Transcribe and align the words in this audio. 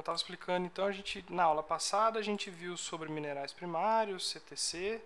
eu 0.00 0.02
estava 0.02 0.16
explicando, 0.16 0.66
então 0.66 0.86
a 0.86 0.92
gente 0.92 1.24
na 1.28 1.44
aula 1.44 1.62
passada 1.62 2.18
a 2.18 2.22
gente 2.22 2.50
viu 2.50 2.76
sobre 2.76 3.08
minerais 3.10 3.52
primários, 3.52 4.30
CTC 4.30 5.00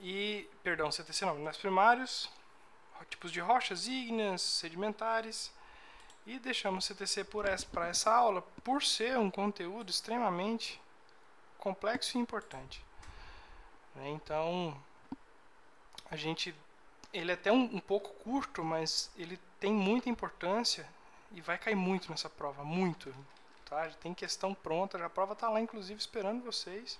e, 0.00 0.48
perdão, 0.62 0.90
CTC 0.90 1.24
não, 1.26 1.34
minerais 1.34 1.56
primários, 1.56 2.30
tipos 3.10 3.32
de 3.32 3.40
rochas 3.40 3.88
ígneas, 3.88 4.40
sedimentares 4.40 5.52
e 6.24 6.38
deixamos 6.38 6.84
CTC 6.84 7.24
para 7.24 7.50
essa, 7.50 7.66
essa 7.80 8.14
aula 8.14 8.42
por 8.62 8.82
ser 8.84 9.18
um 9.18 9.30
conteúdo 9.30 9.90
extremamente 9.90 10.80
complexo 11.58 12.16
e 12.16 12.20
importante. 12.20 12.84
Né? 13.96 14.10
Então, 14.10 14.76
a 16.08 16.14
gente, 16.14 16.54
ele 17.12 17.32
é 17.32 17.34
até 17.34 17.50
um, 17.50 17.64
um 17.64 17.80
pouco 17.80 18.10
curto, 18.22 18.62
mas 18.62 19.10
ele 19.16 19.38
tem 19.58 19.72
muita 19.72 20.08
importância 20.08 20.88
e 21.32 21.40
vai 21.40 21.58
cair 21.58 21.74
muito 21.74 22.10
nessa 22.10 22.30
prova, 22.30 22.62
muito. 22.62 23.12
Tem 24.00 24.12
questão 24.12 24.54
pronta, 24.54 25.04
a 25.04 25.10
prova 25.10 25.32
está 25.32 25.48
lá, 25.48 25.60
inclusive, 25.60 25.98
esperando 25.98 26.44
vocês 26.44 26.98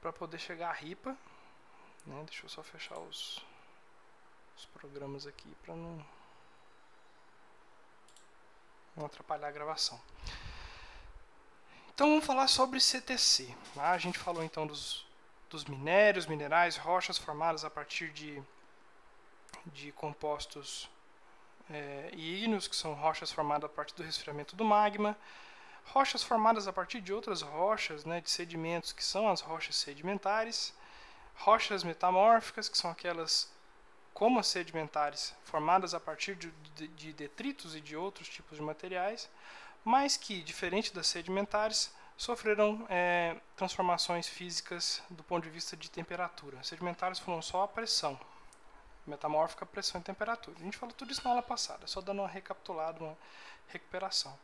para 0.00 0.12
poder 0.12 0.38
chegar 0.38 0.70
a 0.70 0.72
ripa. 0.72 1.16
Né? 2.06 2.22
Deixa 2.26 2.44
eu 2.44 2.48
só 2.48 2.62
fechar 2.62 2.98
os, 2.98 3.44
os 4.56 4.66
programas 4.66 5.26
aqui 5.26 5.52
para 5.62 5.74
não, 5.74 6.06
não 8.94 9.06
atrapalhar 9.06 9.48
a 9.48 9.52
gravação. 9.52 10.00
Então 11.92 12.10
vamos 12.10 12.24
falar 12.24 12.46
sobre 12.46 12.80
CTC. 12.80 13.54
Tá? 13.74 13.90
A 13.90 13.98
gente 13.98 14.18
falou 14.18 14.44
então 14.44 14.66
dos, 14.66 15.06
dos 15.50 15.64
minérios, 15.64 16.26
minerais, 16.26 16.76
rochas 16.76 17.18
formadas 17.18 17.64
a 17.64 17.70
partir 17.70 18.12
de, 18.12 18.42
de 19.66 19.90
compostos 19.92 20.88
é, 21.70 22.10
ígneos, 22.14 22.68
que 22.68 22.76
são 22.76 22.94
rochas 22.94 23.30
formadas 23.30 23.70
a 23.70 23.72
partir 23.72 23.94
do 23.94 24.02
resfriamento 24.02 24.54
do 24.54 24.64
magma, 24.64 25.16
rochas 25.86 26.22
formadas 26.22 26.66
a 26.66 26.72
partir 26.72 27.00
de 27.00 27.12
outras 27.12 27.42
rochas, 27.42 28.04
né, 28.04 28.20
de 28.20 28.30
sedimentos, 28.30 28.92
que 28.92 29.04
são 29.04 29.28
as 29.28 29.40
rochas 29.40 29.76
sedimentares, 29.76 30.74
rochas 31.34 31.84
metamórficas, 31.84 32.68
que 32.68 32.78
são 32.78 32.90
aquelas 32.90 33.54
como 34.12 34.40
as 34.40 34.46
sedimentares, 34.46 35.34
formadas 35.44 35.92
a 35.92 36.00
partir 36.00 36.34
de, 36.36 36.50
de, 36.74 36.88
de 36.88 37.12
detritos 37.12 37.76
e 37.76 37.82
de 37.82 37.94
outros 37.94 38.28
tipos 38.28 38.56
de 38.56 38.64
materiais, 38.64 39.28
mas 39.84 40.16
que, 40.16 40.42
diferente 40.42 40.94
das 40.94 41.06
sedimentares, 41.06 41.92
sofreram 42.16 42.86
é, 42.88 43.36
transformações 43.54 44.26
físicas 44.26 45.02
do 45.10 45.22
ponto 45.22 45.44
de 45.44 45.50
vista 45.50 45.76
de 45.76 45.90
temperatura. 45.90 46.62
Sedimentares 46.62 47.18
foram 47.18 47.42
só 47.42 47.64
a 47.64 47.68
pressão, 47.68 48.18
metamórfica, 49.06 49.64
pressão 49.64 50.00
e 50.00 50.04
temperatura. 50.04 50.56
A 50.58 50.64
gente 50.64 50.76
falou 50.76 50.94
tudo 50.94 51.12
isso 51.12 51.22
na 51.24 51.30
aula 51.30 51.42
passada, 51.42 51.86
só 51.86 52.00
dando 52.00 52.22
uma 52.22 52.28
recapitulada, 52.28 53.02
uma 53.02 53.16
recuperação. 53.68 54.36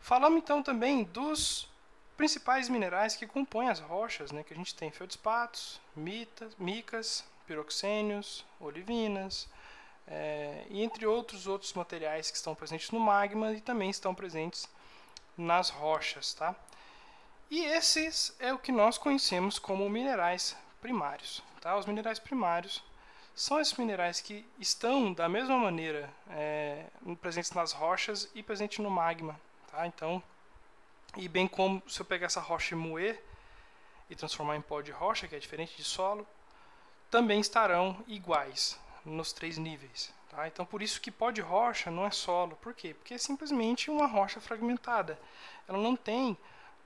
Falamos 0.00 0.38
então 0.38 0.62
também 0.62 1.04
dos 1.04 1.68
principais 2.16 2.68
minerais 2.68 3.16
que 3.16 3.26
compõem 3.26 3.68
as 3.68 3.80
rochas, 3.80 4.32
né, 4.32 4.42
que 4.42 4.52
a 4.52 4.56
gente 4.56 4.74
tem 4.74 4.90
feldspatos, 4.90 5.80
mitas, 5.94 6.54
micas, 6.56 7.24
piroxênios, 7.46 8.44
olivinas, 8.60 9.48
é, 10.06 10.64
e 10.70 10.82
entre 10.82 11.06
outros 11.06 11.46
outros 11.46 11.72
materiais 11.74 12.30
que 12.30 12.36
estão 12.36 12.54
presentes 12.54 12.90
no 12.90 12.98
magma 12.98 13.52
e 13.52 13.60
também 13.60 13.90
estão 13.90 14.14
presentes 14.14 14.68
nas 15.36 15.70
rochas, 15.70 16.34
tá? 16.34 16.54
E 17.50 17.64
esses 17.64 18.34
é 18.38 18.52
o 18.52 18.58
que 18.58 18.72
nós 18.72 18.98
conhecemos 18.98 19.58
como 19.58 19.88
minerais 19.88 20.56
primários, 20.80 21.42
tá? 21.60 21.76
Os 21.76 21.86
minerais 21.86 22.18
primários 22.18 22.82
são 23.38 23.60
esses 23.60 23.74
minerais 23.74 24.20
que 24.20 24.44
estão 24.58 25.12
da 25.12 25.28
mesma 25.28 25.56
maneira 25.56 26.12
é, 26.30 26.86
presentes 27.20 27.52
nas 27.52 27.70
rochas 27.70 28.28
e 28.34 28.42
presentes 28.42 28.80
no 28.80 28.90
magma, 28.90 29.40
tá? 29.70 29.86
Então, 29.86 30.20
e 31.16 31.28
bem 31.28 31.46
como 31.46 31.80
se 31.86 32.00
eu 32.00 32.04
pegar 32.04 32.26
essa 32.26 32.40
rocha 32.40 32.74
e 32.74 32.76
moer 32.76 33.22
e 34.10 34.16
transformar 34.16 34.56
em 34.56 34.60
pó 34.60 34.80
de 34.80 34.90
rocha, 34.90 35.28
que 35.28 35.36
é 35.36 35.38
diferente 35.38 35.76
de 35.76 35.84
solo, 35.84 36.26
também 37.08 37.38
estarão 37.38 38.02
iguais, 38.08 38.76
nos 39.04 39.32
três 39.32 39.56
níveis. 39.56 40.12
Tá? 40.30 40.48
Então, 40.48 40.66
por 40.66 40.82
isso 40.82 41.00
que 41.00 41.10
pó 41.10 41.30
de 41.30 41.40
rocha 41.40 41.92
não 41.92 42.04
é 42.04 42.10
solo. 42.10 42.56
Por 42.56 42.74
quê? 42.74 42.92
Porque 42.92 43.14
é 43.14 43.18
simplesmente 43.18 43.88
uma 43.88 44.08
rocha 44.08 44.40
fragmentada. 44.40 45.16
Ela 45.68 45.78
não 45.78 45.94
tem 45.94 46.36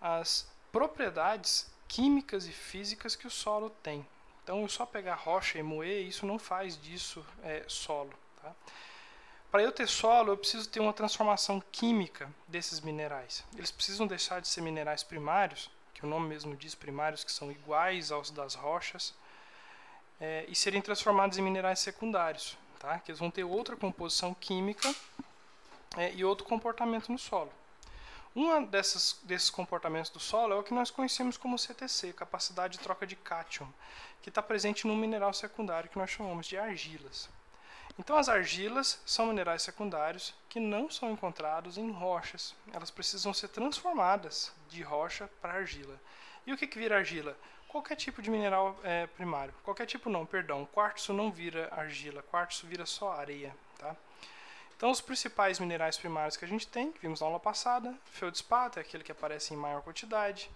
as 0.03 0.47
propriedades 0.71 1.73
químicas 1.89 2.47
e 2.47 2.53
físicas 2.53 3.17
que 3.17 3.27
o 3.27 3.31
solo 3.31 3.71
tem. 3.83 4.07
Então, 4.43 4.63
eu 4.63 4.69
só 4.69 4.85
pegar 4.85 5.15
rocha 5.15 5.59
e 5.59 5.63
moer, 5.63 6.07
isso 6.07 6.27
não 6.27 6.39
faz 6.39 6.81
disso 6.81 7.25
é, 7.45 7.65
solo. 7.69 8.13
Tá? 8.43 8.53
Para 9.51 9.63
eu 9.63 9.71
ter 9.71 9.87
solo, 9.87 10.33
eu 10.33 10.37
preciso 10.37 10.69
ter 10.69 10.81
uma 10.81 10.93
transformação 10.93 11.63
química 11.71 12.29
desses 12.49 12.81
minerais. 12.81 13.45
Eles 13.55 13.71
precisam 13.71 14.07
deixar 14.07 14.41
de 14.41 14.49
ser 14.49 14.63
minerais 14.63 15.03
primários, 15.03 15.71
que 15.93 16.05
o 16.05 16.09
nome 16.09 16.27
mesmo 16.27 16.57
diz 16.57 16.75
primários, 16.75 17.23
que 17.23 17.31
são 17.31 17.53
iguais 17.53 18.11
aos 18.11 18.31
das 18.31 18.55
rochas, 18.55 19.15
é, 20.21 20.45
e 20.49 20.55
serem 20.57 20.81
transformados 20.81 21.39
em 21.39 21.43
minerais 21.43 21.81
secundários, 21.81 22.57
tá? 22.79 22.99
que 22.99 23.11
eles 23.11 23.19
vão 23.19 23.31
ter 23.31 23.45
outra 23.45 23.77
composição 23.77 24.35
química 24.35 24.93
é, 25.97 26.13
e 26.15 26.25
outro 26.25 26.47
comportamento 26.47 27.13
no 27.13 27.19
solo. 27.19 27.53
Um 28.35 28.65
dessas, 28.65 29.19
desses 29.25 29.51
comportamentos 29.51 30.11
do 30.11 30.19
solo 30.19 30.55
é 30.55 30.57
o 30.57 30.63
que 30.63 30.73
nós 30.73 30.91
conhecemos 30.91 31.37
como 31.37 31.59
CTC, 31.59 32.13
capacidade 32.15 32.79
de 32.79 32.85
troca 32.85 33.07
de 33.07 33.15
cátion, 33.15 33.69
que 34.23 34.31
está 34.31 34.43
presente 34.43 34.87
no 34.87 34.97
mineral 34.97 35.35
secundário 35.35 35.91
que 35.91 35.99
nós 35.99 36.11
chamamos 36.11 36.47
de 36.47 36.57
argilas. 36.57 37.29
Então, 37.99 38.17
as 38.17 38.31
argilas 38.31 39.01
são 39.05 39.27
minerais 39.27 39.63
secundários 39.63 40.35
que 40.49 40.59
não 40.59 40.91
são 40.91 41.11
encontrados 41.11 41.77
em 41.77 41.91
rochas. 41.91 42.55
Elas 42.73 42.91
precisam 42.91 43.35
ser 43.35 43.49
transformadas 43.49 44.51
de 44.71 44.83
rocha 44.83 45.29
para 45.43 45.53
argila. 45.53 46.01
E 46.47 46.53
o 46.53 46.57
que, 46.57 46.67
que 46.67 46.79
vira 46.79 46.97
argila? 46.97 47.37
qualquer 47.73 47.97
tipo 47.97 48.21
de 48.21 48.31
mineral 48.31 48.79
é, 48.85 49.07
primário. 49.07 49.55
Qualquer 49.65 49.87
tipo 49.87 50.11
não, 50.11 50.27
perdão. 50.27 50.67
Quartzo 50.67 51.15
não 51.15 51.33
vira 51.33 51.69
argila, 51.73 52.23
quartzo 52.23 52.67
vira 52.67 52.85
só 52.85 53.13
areia. 53.13 53.57
Tá? 53.79 53.97
Então, 54.83 54.91
os 54.91 55.01
principais 55.01 55.61
minerais 55.61 55.97
primários 55.97 56.37
que 56.37 56.45
a 56.45 56.49
gente 56.49 56.67
tem, 56.67 56.91
que 56.91 56.99
vimos 56.99 57.21
na 57.21 57.27
aula 57.29 57.39
passada, 57.39 57.97
feldspato 58.05 58.81
é 58.81 58.83
aquele 58.83 59.05
que 59.05 59.13
aparece 59.13 59.55
em 59.55 59.57
maior 59.57 59.81
quantidade, 59.81 60.51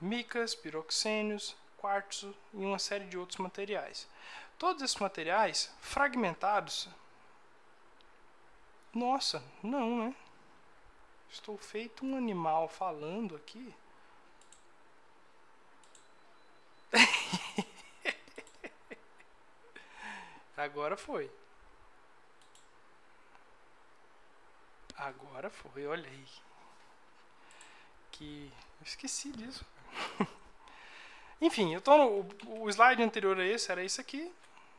micas, 0.00 0.54
piroxênios, 0.54 1.54
quartzo 1.76 2.34
e 2.54 2.64
uma 2.64 2.78
série 2.78 3.04
de 3.04 3.18
outros 3.18 3.36
materiais. 3.36 4.08
Todos 4.58 4.82
esses 4.82 4.96
materiais 4.96 5.70
fragmentados. 5.78 6.88
Nossa, 8.94 9.44
não, 9.62 10.06
né? 10.06 10.14
Estou 11.28 11.58
feito 11.58 12.02
um 12.02 12.16
animal 12.16 12.70
falando 12.70 13.36
aqui. 13.36 13.74
Agora 20.56 20.96
foi. 20.96 21.30
Agora 24.96 25.50
foi, 25.50 25.86
olha 25.86 26.08
aí. 26.08 26.26
Que. 28.12 28.52
Eu 28.80 28.84
esqueci 28.84 29.30
disso. 29.32 29.64
Enfim, 31.40 31.74
eu 31.74 31.80
tô 31.80 31.96
no, 31.96 32.62
o 32.62 32.68
slide 32.70 33.02
anterior 33.02 33.38
a 33.38 33.44
esse 33.44 33.70
era 33.70 33.84
esse 33.84 34.00
aqui. 34.00 34.32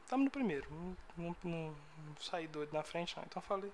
Estamos 0.03 0.25
no 0.25 0.31
primeiro. 0.31 0.67
Não, 0.71 0.97
não, 1.17 1.35
não, 1.43 1.75
não 1.97 2.15
saí 2.19 2.47
doido 2.47 2.73
na 2.73 2.83
frente, 2.83 3.15
não. 3.15 3.23
Então 3.23 3.41
falei. 3.41 3.71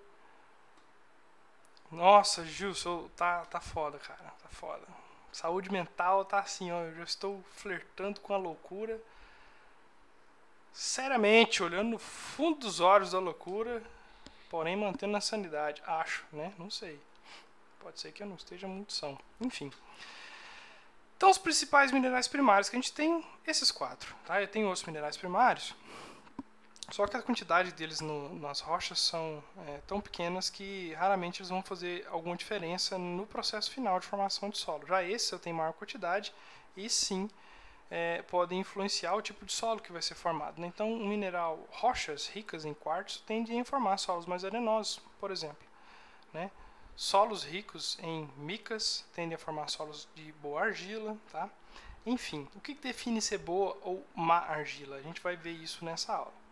Nossa, 1.91 2.43
Gilson, 2.43 3.07
tá, 3.15 3.45
tá 3.45 3.61
foda, 3.61 3.99
cara. 3.99 4.33
Tá 4.41 4.49
foda. 4.49 4.85
Saúde 5.31 5.71
mental 5.71 6.25
tá 6.25 6.39
assim, 6.39 6.71
ó. 6.71 6.81
Eu 6.81 6.95
já 6.95 7.03
estou 7.03 7.43
flertando 7.51 8.19
com 8.19 8.33
a 8.33 8.37
loucura. 8.37 8.99
Seriamente, 10.73 11.61
olhando 11.61 11.91
no 11.91 11.99
fundo 11.99 12.61
dos 12.61 12.79
olhos 12.79 13.11
da 13.11 13.19
loucura, 13.19 13.83
porém 14.53 14.75
mantendo 14.75 15.17
a 15.17 15.19
sanidade. 15.19 15.81
Acho, 15.83 16.23
né? 16.31 16.53
Não 16.59 16.69
sei. 16.69 16.99
Pode 17.79 17.99
ser 17.99 18.11
que 18.11 18.21
eu 18.21 18.27
não 18.27 18.35
esteja 18.35 18.67
muito 18.67 18.93
são. 18.93 19.17
Enfim. 19.41 19.71
Então, 21.17 21.31
os 21.31 21.39
principais 21.39 21.91
minerais 21.91 22.27
primários 22.27 22.69
que 22.69 22.75
a 22.75 22.79
gente 22.79 22.93
tem, 22.93 23.25
esses 23.47 23.71
quatro. 23.71 24.15
Tá? 24.27 24.39
Eu 24.39 24.47
tenho 24.47 24.67
outros 24.67 24.85
minerais 24.85 25.17
primários, 25.17 25.73
só 26.91 27.07
que 27.07 27.17
a 27.17 27.21
quantidade 27.23 27.71
deles 27.71 27.99
no, 27.99 28.35
nas 28.35 28.59
rochas 28.59 28.99
são 28.99 29.43
é, 29.69 29.79
tão 29.87 29.99
pequenas 29.99 30.51
que 30.51 30.93
raramente 30.93 31.41
eles 31.41 31.49
vão 31.49 31.63
fazer 31.63 32.05
alguma 32.11 32.35
diferença 32.35 32.95
no 32.95 33.25
processo 33.25 33.71
final 33.71 33.99
de 33.99 34.05
formação 34.05 34.51
de 34.51 34.59
solo. 34.59 34.85
Já 34.85 35.01
esse 35.01 35.33
eu 35.33 35.39
tenho 35.39 35.55
maior 35.55 35.73
quantidade 35.73 36.31
e 36.77 36.87
sim 36.91 37.27
é, 37.89 38.21
podem 38.23 38.59
influenciar 38.59 39.15
o 39.15 39.21
tipo 39.21 39.45
de 39.45 39.53
solo 39.53 39.79
que 39.81 39.91
vai 39.91 40.01
ser 40.01 40.15
formado. 40.15 40.59
Né? 40.59 40.67
Então, 40.67 40.91
um 40.91 41.07
mineral, 41.07 41.67
rochas 41.71 42.27
ricas 42.27 42.65
em 42.65 42.73
quartzo 42.73 43.21
tendem 43.25 43.61
a 43.61 43.65
formar 43.65 43.97
solos 43.97 44.25
mais 44.25 44.43
arenosos, 44.43 45.01
por 45.19 45.31
exemplo. 45.31 45.67
Né? 46.33 46.49
Solos 46.95 47.43
ricos 47.43 47.97
em 48.01 48.29
micas 48.37 49.05
tendem 49.13 49.35
a 49.35 49.39
formar 49.39 49.67
solos 49.67 50.07
de 50.15 50.31
boa 50.33 50.61
argila. 50.61 51.17
Tá? 51.31 51.49
Enfim, 52.05 52.47
o 52.55 52.59
que 52.59 52.73
define 52.73 53.21
ser 53.21 53.37
boa 53.37 53.77
ou 53.81 54.05
má 54.15 54.39
argila? 54.39 54.97
A 54.97 55.01
gente 55.01 55.21
vai 55.21 55.35
ver 55.35 55.51
isso 55.51 55.85
nessa 55.85 56.13
aula. 56.13 56.43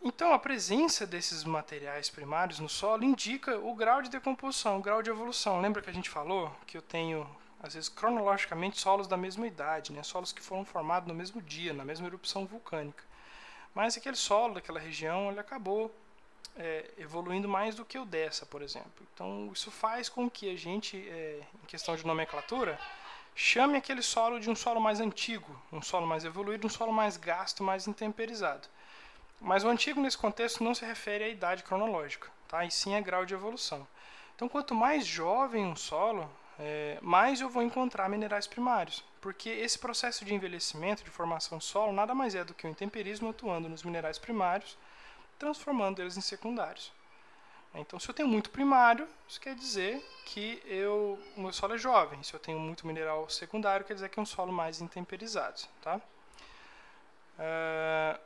Então, 0.00 0.32
a 0.32 0.38
presença 0.38 1.06
desses 1.06 1.42
materiais 1.42 2.08
primários 2.08 2.60
no 2.60 2.68
solo 2.68 3.02
indica 3.02 3.58
o 3.58 3.74
grau 3.74 4.00
de 4.00 4.08
decomposição, 4.08 4.78
o 4.78 4.82
grau 4.82 5.02
de 5.02 5.10
evolução. 5.10 5.60
Lembra 5.60 5.82
que 5.82 5.90
a 5.90 5.92
gente 5.92 6.08
falou 6.08 6.54
que 6.66 6.76
eu 6.76 6.82
tenho, 6.82 7.28
às 7.60 7.74
vezes, 7.74 7.88
cronologicamente, 7.88 8.80
solos 8.80 9.06
da 9.06 9.16
mesma 9.16 9.46
idade, 9.46 9.92
né? 9.92 10.02
solos 10.02 10.32
que 10.32 10.40
foram 10.42 10.64
formados 10.64 11.08
no 11.08 11.14
mesmo 11.14 11.42
dia, 11.42 11.72
na 11.72 11.84
mesma 11.84 12.06
erupção 12.06 12.46
vulcânica. 12.46 13.02
Mas 13.74 13.96
aquele 13.96 14.16
solo 14.16 14.54
daquela 14.54 14.78
região 14.78 15.30
ele 15.30 15.40
acabou 15.40 15.94
é, 16.56 16.90
evoluindo 16.98 17.48
mais 17.48 17.74
do 17.74 17.84
que 17.84 17.98
o 17.98 18.04
dessa, 18.04 18.44
por 18.44 18.62
exemplo. 18.62 19.06
Então, 19.14 19.50
isso 19.52 19.70
faz 19.70 20.08
com 20.08 20.28
que 20.28 20.50
a 20.50 20.56
gente, 20.56 20.96
é, 21.08 21.40
em 21.62 21.66
questão 21.66 21.94
de 21.94 22.04
nomenclatura, 22.06 22.78
chame 23.34 23.76
aquele 23.76 24.02
solo 24.02 24.40
de 24.40 24.50
um 24.50 24.56
solo 24.56 24.80
mais 24.80 25.00
antigo, 25.00 25.60
um 25.72 25.80
solo 25.80 26.06
mais 26.06 26.24
evoluído, 26.24 26.66
um 26.66 26.70
solo 26.70 26.92
mais 26.92 27.16
gasto, 27.16 27.62
mais 27.62 27.86
intemperizado. 27.86 28.68
Mas 29.40 29.62
o 29.62 29.68
antigo 29.68 30.00
nesse 30.00 30.18
contexto 30.18 30.64
não 30.64 30.74
se 30.74 30.84
refere 30.84 31.24
à 31.24 31.28
idade 31.28 31.62
cronológica, 31.62 32.28
tá? 32.48 32.64
e 32.64 32.70
sim 32.70 32.96
a 32.96 33.00
grau 33.00 33.24
de 33.24 33.34
evolução. 33.34 33.86
Então, 34.34 34.48
quanto 34.48 34.74
mais 34.74 35.06
jovem 35.06 35.64
um 35.64 35.76
solo, 35.76 36.28
é, 36.58 36.98
mais 37.00 37.40
eu 37.40 37.48
vou 37.48 37.62
encontrar 37.62 38.08
minerais 38.08 38.46
primários, 38.46 39.04
porque 39.20 39.48
esse 39.48 39.78
processo 39.78 40.24
de 40.24 40.34
envelhecimento, 40.34 41.04
de 41.04 41.10
formação 41.10 41.60
solo, 41.60 41.92
nada 41.92 42.14
mais 42.14 42.34
é 42.34 42.42
do 42.42 42.54
que 42.54 42.66
o 42.66 42.70
intemperismo 42.70 43.30
atuando 43.30 43.68
nos 43.68 43.84
minerais 43.84 44.18
primários, 44.18 44.76
transformando 45.38 46.02
eles 46.02 46.16
em 46.16 46.20
secundários. 46.20 46.92
Então, 47.74 48.00
se 48.00 48.08
eu 48.08 48.14
tenho 48.14 48.28
muito 48.28 48.50
primário, 48.50 49.06
isso 49.28 49.40
quer 49.40 49.54
dizer 49.54 50.02
que 50.24 50.60
eu, 50.66 51.18
o 51.36 51.42
meu 51.42 51.52
solo 51.52 51.74
é 51.74 51.78
jovem. 51.78 52.22
Se 52.22 52.34
eu 52.34 52.40
tenho 52.40 52.58
muito 52.58 52.86
mineral 52.86 53.28
secundário, 53.28 53.84
quer 53.86 53.94
dizer 53.94 54.08
que 54.08 54.18
é 54.18 54.22
um 54.22 54.26
solo 54.26 54.52
mais 54.52 54.80
intemperizado. 54.80 55.60
Tá? 55.82 56.00
Uh, 57.38 58.20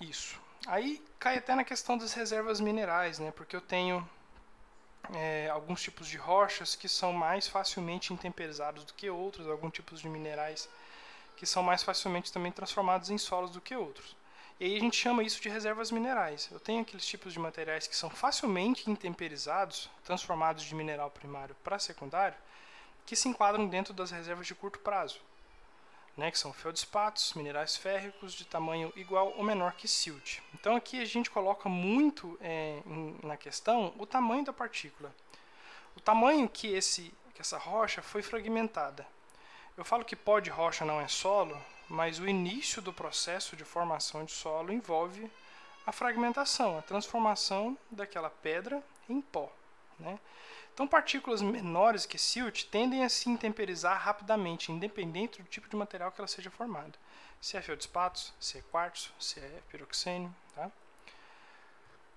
isso. 0.00 0.38
Aí 0.66 1.02
cai 1.18 1.38
até 1.38 1.54
na 1.54 1.64
questão 1.64 1.96
das 1.96 2.12
reservas 2.12 2.60
minerais, 2.60 3.18
né? 3.18 3.32
Porque 3.32 3.56
eu 3.56 3.60
tenho 3.60 4.08
é, 5.14 5.48
alguns 5.48 5.82
tipos 5.82 6.06
de 6.08 6.16
rochas 6.16 6.74
que 6.74 6.88
são 6.88 7.12
mais 7.12 7.48
facilmente 7.48 8.12
intemperizados 8.12 8.84
do 8.84 8.94
que 8.94 9.08
outros, 9.10 9.48
alguns 9.48 9.72
tipos 9.72 10.00
de 10.00 10.08
minerais 10.08 10.68
que 11.36 11.46
são 11.46 11.62
mais 11.62 11.82
facilmente 11.82 12.32
também 12.32 12.52
transformados 12.52 13.08
em 13.08 13.16
solos 13.16 13.50
do 13.50 13.60
que 13.60 13.74
outros. 13.74 14.14
E 14.58 14.64
aí 14.66 14.76
a 14.76 14.80
gente 14.80 14.96
chama 14.96 15.22
isso 15.22 15.40
de 15.40 15.48
reservas 15.48 15.90
minerais. 15.90 16.50
Eu 16.52 16.60
tenho 16.60 16.82
aqueles 16.82 17.06
tipos 17.06 17.32
de 17.32 17.38
materiais 17.38 17.86
que 17.86 17.96
são 17.96 18.10
facilmente 18.10 18.90
intemperizados, 18.90 19.88
transformados 20.04 20.64
de 20.64 20.74
mineral 20.74 21.10
primário 21.10 21.56
para 21.64 21.78
secundário, 21.78 22.36
que 23.06 23.16
se 23.16 23.26
enquadram 23.26 23.66
dentro 23.66 23.94
das 23.94 24.10
reservas 24.10 24.46
de 24.46 24.54
curto 24.54 24.78
prazo 24.80 25.20
né, 26.20 26.30
que 26.30 26.38
são 26.38 26.52
feldspatos, 26.52 27.32
minerais 27.32 27.78
férricos 27.78 28.34
de 28.34 28.44
tamanho 28.44 28.92
igual 28.94 29.32
ou 29.38 29.42
menor 29.42 29.72
que 29.72 29.88
silt. 29.88 30.40
Então 30.52 30.76
aqui 30.76 31.00
a 31.00 31.04
gente 31.06 31.30
coloca 31.30 31.66
muito 31.66 32.38
é, 32.42 32.82
em, 32.84 33.18
na 33.22 33.38
questão 33.38 33.94
o 33.96 34.04
tamanho 34.04 34.44
da 34.44 34.52
partícula. 34.52 35.14
O 35.96 36.00
tamanho 36.00 36.46
que, 36.46 36.66
esse, 36.74 37.10
que 37.34 37.40
essa 37.40 37.56
rocha 37.56 38.02
foi 38.02 38.20
fragmentada. 38.20 39.06
Eu 39.78 39.82
falo 39.82 40.04
que 40.04 40.14
pó 40.14 40.40
de 40.40 40.50
rocha 40.50 40.84
não 40.84 41.00
é 41.00 41.08
solo, 41.08 41.58
mas 41.88 42.18
o 42.18 42.28
início 42.28 42.82
do 42.82 42.92
processo 42.92 43.56
de 43.56 43.64
formação 43.64 44.22
de 44.22 44.32
solo 44.32 44.74
envolve 44.74 45.30
a 45.86 45.90
fragmentação, 45.90 46.78
a 46.78 46.82
transformação 46.82 47.78
daquela 47.90 48.28
pedra 48.28 48.84
em 49.08 49.22
pó. 49.22 49.50
Né? 49.98 50.18
Então, 50.80 50.88
partículas 50.88 51.42
menores 51.42 52.06
que 52.06 52.16
silt 52.16 52.64
tendem 52.70 53.04
a 53.04 53.08
se 53.10 53.28
intemperizar 53.28 54.00
rapidamente, 54.00 54.72
independente 54.72 55.42
do 55.42 55.46
tipo 55.46 55.68
de 55.68 55.76
material 55.76 56.10
que 56.10 56.18
ela 56.18 56.26
seja 56.26 56.50
formada. 56.50 56.98
Se 57.38 57.58
é 57.58 57.60
feldspatos, 57.60 58.32
se 58.40 58.56
é 58.56 58.62
quartzo, 58.62 59.12
se 59.20 59.38
é 59.40 59.60
piroxênio. 59.68 60.34
Tá? 60.54 60.72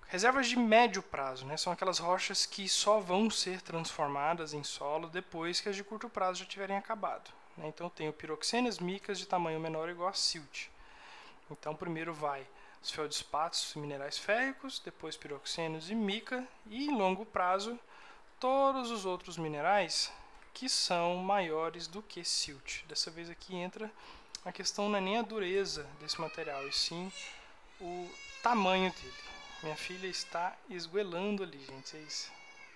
Reservas 0.08 0.48
de 0.48 0.56
médio 0.56 1.04
prazo 1.04 1.46
né, 1.46 1.58
são 1.58 1.74
aquelas 1.74 2.00
rochas 2.00 2.46
que 2.46 2.70
só 2.70 3.02
vão 3.02 3.30
ser 3.30 3.62
transformadas 3.62 4.54
em 4.54 4.64
solo 4.64 5.10
depois 5.10 5.60
que 5.60 5.68
as 5.68 5.76
de 5.76 5.84
curto 5.84 6.08
prazo 6.08 6.40
já 6.40 6.46
tiverem 6.46 6.78
acabado. 6.78 7.32
Né? 7.58 7.68
Então, 7.68 7.88
eu 7.88 7.92
tenho 7.92 8.14
piroxênias 8.14 8.80
micas 8.80 9.20
de 9.20 9.28
tamanho 9.28 9.60
menor 9.60 9.90
ou 9.90 9.92
igual 9.92 10.08
a 10.08 10.14
silt. 10.14 10.68
Então, 11.52 11.76
primeiro 11.76 12.14
vai 12.14 12.48
os 12.82 12.90
feldspatos, 12.90 13.76
minerais 13.76 14.18
férricos, 14.18 14.80
depois 14.80 15.18
piroxênios 15.18 15.90
e 15.90 15.96
mica, 15.96 16.48
e 16.68 16.86
em 16.86 16.98
longo 16.98 17.26
prazo 17.26 17.78
todos 18.44 18.92
os 18.92 19.06
outros 19.06 19.38
minerais 19.38 20.12
que 20.54 20.68
são 20.68 21.16
maiores 21.16 21.88
do 21.88 22.04
que 22.04 22.26
silt. 22.26 22.84
Dessa 22.88 23.10
vez 23.10 23.30
aqui 23.30 23.56
entra 23.56 23.90
a 24.44 24.52
questão 24.52 24.90
não 24.90 24.98
é 24.98 25.02
nem 25.02 25.18
a 25.18 25.22
dureza 25.22 25.88
desse 26.02 26.20
material, 26.20 26.68
e 26.68 26.74
sim 26.74 27.10
o 27.80 28.12
tamanho 28.42 28.92
dele. 28.92 29.14
Minha 29.64 29.78
filha 29.78 30.08
está 30.08 30.54
esguelando 30.70 31.42
ali, 31.42 31.58
gente. 31.64 31.88
Vocês 31.88 32.30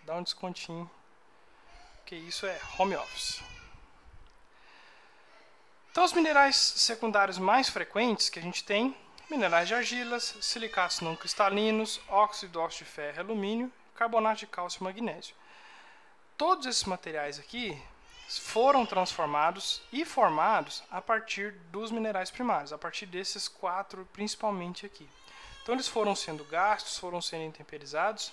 dá 0.04 0.16
um 0.16 0.24
descontinho, 0.24 0.90
porque 1.98 2.16
isso 2.16 2.46
é 2.46 2.58
home 2.80 2.96
office. 2.96 3.44
Então, 5.92 6.06
os 6.06 6.14
minerais 6.14 6.56
secundários 6.56 7.38
mais 7.38 7.68
frequentes 7.68 8.30
que 8.30 8.40
a 8.40 8.42
gente 8.42 8.64
tem, 8.64 8.96
minerais 9.30 9.68
de 9.68 9.76
argilas, 9.76 10.38
silicatos 10.40 11.02
não 11.02 11.14
cristalinos, 11.14 12.00
óxido, 12.08 12.66
de 12.70 12.86
ferro 12.86 13.18
e 13.18 13.20
alumínio, 13.20 13.74
carbonato 13.96 14.40
de 14.40 14.48
cálcio 14.48 14.80
e 14.80 14.84
magnésio 14.86 15.36
todos 16.38 16.68
esses 16.68 16.84
materiais 16.84 17.40
aqui 17.40 17.82
foram 18.30 18.86
transformados 18.86 19.82
e 19.92 20.06
formados 20.06 20.84
a 20.92 21.02
partir 21.02 21.54
dos 21.72 21.92
minerais 21.92 22.30
primários, 22.30 22.72
a 22.72 22.78
partir 22.78 23.06
desses 23.06 23.48
quatro 23.48 24.08
principalmente 24.14 24.86
aqui. 24.86 25.10
Então 25.64 25.74
eles 25.74 25.88
foram 25.88 26.16
sendo 26.16 26.44
gastos, 26.46 26.98
foram 26.98 27.22
sendo 27.22 27.44
intemperizados 27.44 28.32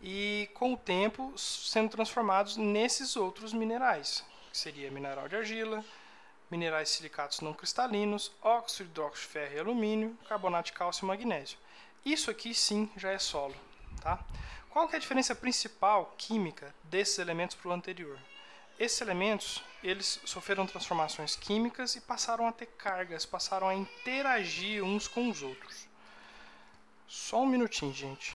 e 0.00 0.48
com 0.54 0.72
o 0.72 0.76
tempo 0.76 1.36
sendo 1.36 1.90
transformados 1.90 2.56
nesses 2.56 3.16
outros 3.16 3.52
minerais, 3.52 4.24
que 4.50 4.56
seria 4.56 4.90
mineral 4.90 5.28
de 5.28 5.36
argila, 5.36 5.84
minerais 6.50 6.88
silicatos 6.88 7.40
não 7.40 7.52
cristalinos, 7.52 8.32
óxido 8.42 8.90
hidróxido 8.90 9.26
de 9.26 9.32
ferro 9.32 9.54
e 9.56 9.60
alumínio, 9.60 10.18
carbonato 10.28 10.66
de 10.66 10.72
cálcio 10.72 11.04
e 11.04 11.08
magnésio. 11.08 11.58
Isso 12.04 12.30
aqui 12.30 12.54
sim 12.54 12.90
já 12.96 13.10
é 13.10 13.18
solo, 13.18 13.54
tá? 14.00 14.24
Qual 14.74 14.90
é 14.90 14.96
a 14.96 14.98
diferença 14.98 15.36
principal 15.36 16.12
química 16.18 16.74
desses 16.82 17.20
elementos 17.20 17.54
para 17.54 17.68
o 17.68 17.72
anterior? 17.72 18.18
Esses 18.76 19.00
elementos, 19.00 19.62
eles 19.84 20.18
sofreram 20.24 20.66
transformações 20.66 21.36
químicas 21.36 21.94
e 21.94 22.00
passaram 22.00 22.48
a 22.48 22.50
ter 22.50 22.66
cargas, 22.66 23.24
passaram 23.24 23.68
a 23.68 23.74
interagir 23.76 24.82
uns 24.82 25.06
com 25.06 25.30
os 25.30 25.42
outros. 25.44 25.86
Só 27.06 27.42
um 27.42 27.46
minutinho, 27.46 27.94
gente. 27.94 28.32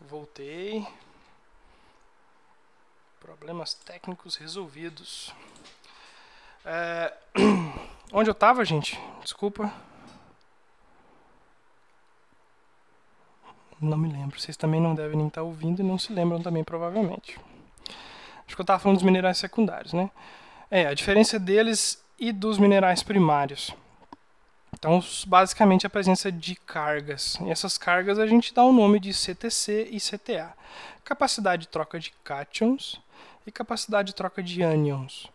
Voltei. 0.00 0.86
Problemas 3.22 3.72
técnicos 3.72 4.34
resolvidos. 4.34 5.32
É... 6.64 7.14
Onde 8.12 8.28
eu 8.28 8.34
tava, 8.34 8.64
gente? 8.64 9.00
Desculpa. 9.22 9.72
Não 13.80 13.96
me 13.96 14.10
lembro. 14.10 14.40
Vocês 14.40 14.56
também 14.56 14.80
não 14.80 14.92
devem 14.92 15.16
nem 15.16 15.28
estar 15.28 15.42
ouvindo 15.42 15.78
e 15.78 15.84
não 15.84 16.00
se 16.00 16.12
lembram 16.12 16.42
também, 16.42 16.64
provavelmente. 16.64 17.38
Acho 18.44 18.56
que 18.56 18.60
eu 18.60 18.64
estava 18.64 18.80
falando 18.80 18.96
dos 18.96 19.04
minerais 19.04 19.38
secundários, 19.38 19.92
né? 19.92 20.10
É, 20.68 20.86
a 20.86 20.94
diferença 20.94 21.38
deles 21.38 22.02
e 22.18 22.32
dos 22.32 22.58
minerais 22.58 23.04
primários. 23.04 23.72
Então, 24.72 25.00
basicamente, 25.28 25.86
a 25.86 25.90
presença 25.90 26.32
de 26.32 26.56
cargas. 26.56 27.38
E 27.42 27.50
essas 27.50 27.78
cargas 27.78 28.18
a 28.18 28.26
gente 28.26 28.52
dá 28.52 28.64
o 28.64 28.72
nome 28.72 28.98
de 28.98 29.14
CTC 29.14 29.90
e 29.92 30.00
CTA. 30.00 30.52
Capacidade 31.04 31.62
de 31.62 31.68
troca 31.68 32.00
de 32.00 32.10
cátions 32.24 33.00
e 33.46 33.52
capacidade 33.52 34.08
de 34.08 34.14
troca 34.14 34.42
de 34.42 34.62
ânions. 34.62 35.30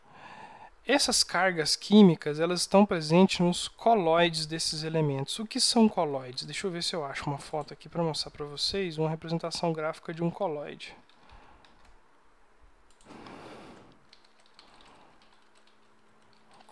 Essas 0.85 1.23
cargas 1.23 1.75
químicas 1.75 2.39
elas 2.39 2.61
estão 2.61 2.85
presentes 2.85 3.39
nos 3.39 3.67
colóides 3.67 4.45
desses 4.45 4.83
elementos. 4.83 5.37
O 5.37 5.45
que 5.45 5.59
são 5.59 5.89
colóides? 5.89 6.45
Deixa 6.45 6.65
eu 6.65 6.71
ver 6.71 6.81
se 6.81 6.95
eu 6.95 7.03
acho 7.03 7.29
uma 7.29 7.37
foto 7.37 7.73
aqui 7.73 7.89
para 7.89 8.01
mostrar 8.01 8.31
para 8.31 8.45
vocês 8.45 8.97
uma 8.97 9.09
representação 9.09 9.73
gráfica 9.73 10.13
de 10.13 10.23
um 10.23 10.31
colóide. 10.31 10.95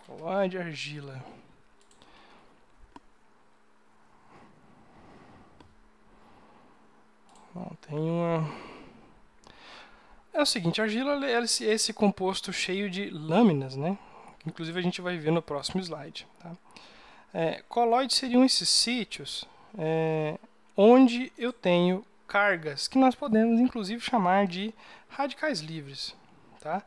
Colóide 0.06 0.56
argila. 0.56 1.22
Tem 7.88 7.98
uma 7.98 8.44
é 10.36 10.42
o 10.42 10.46
seguinte, 10.46 10.80
a 10.80 10.84
argila 10.84 11.24
é 11.24 11.40
esse 11.40 11.92
composto 11.92 12.52
cheio 12.52 12.90
de 12.90 13.08
lâminas, 13.10 13.74
né? 13.74 13.98
Inclusive 14.46 14.78
a 14.78 14.82
gente 14.82 15.00
vai 15.00 15.16
ver 15.16 15.32
no 15.32 15.42
próximo 15.42 15.80
slide. 15.80 16.26
Tá? 16.38 16.52
É, 17.32 17.62
colóides 17.68 18.16
seriam 18.16 18.44
esses 18.44 18.68
sítios 18.68 19.44
é, 19.78 20.38
onde 20.76 21.32
eu 21.38 21.52
tenho 21.52 22.04
cargas, 22.28 22.86
que 22.86 22.98
nós 22.98 23.14
podemos 23.14 23.60
inclusive 23.60 24.00
chamar 24.00 24.46
de 24.46 24.74
radicais 25.08 25.60
livres. 25.60 26.14
Tá? 26.60 26.82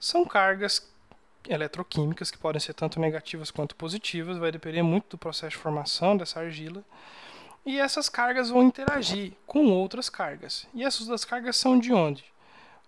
São 0.00 0.24
cargas 0.24 0.90
eletroquímicas 1.46 2.30
que 2.30 2.38
podem 2.38 2.60
ser 2.60 2.72
tanto 2.72 2.98
negativas 2.98 3.50
quanto 3.50 3.76
positivas, 3.76 4.38
vai 4.38 4.50
depender 4.50 4.82
muito 4.82 5.10
do 5.10 5.18
processo 5.18 5.50
de 5.50 5.62
formação 5.62 6.16
dessa 6.16 6.40
argila. 6.40 6.82
E 7.66 7.78
essas 7.78 8.08
cargas 8.08 8.50
vão 8.50 8.62
interagir 8.62 9.32
com 9.46 9.66
outras 9.66 10.08
cargas. 10.08 10.66
E 10.74 10.82
essas 10.82 11.06
duas 11.06 11.24
cargas 11.24 11.56
são 11.56 11.78
de 11.78 11.92
onde? 11.92 12.24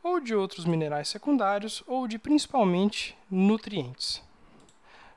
Ou 0.06 0.20
de 0.20 0.36
outros 0.36 0.64
minerais 0.64 1.08
secundários, 1.08 1.82
ou 1.84 2.06
de 2.06 2.16
principalmente 2.16 3.18
nutrientes. 3.28 4.22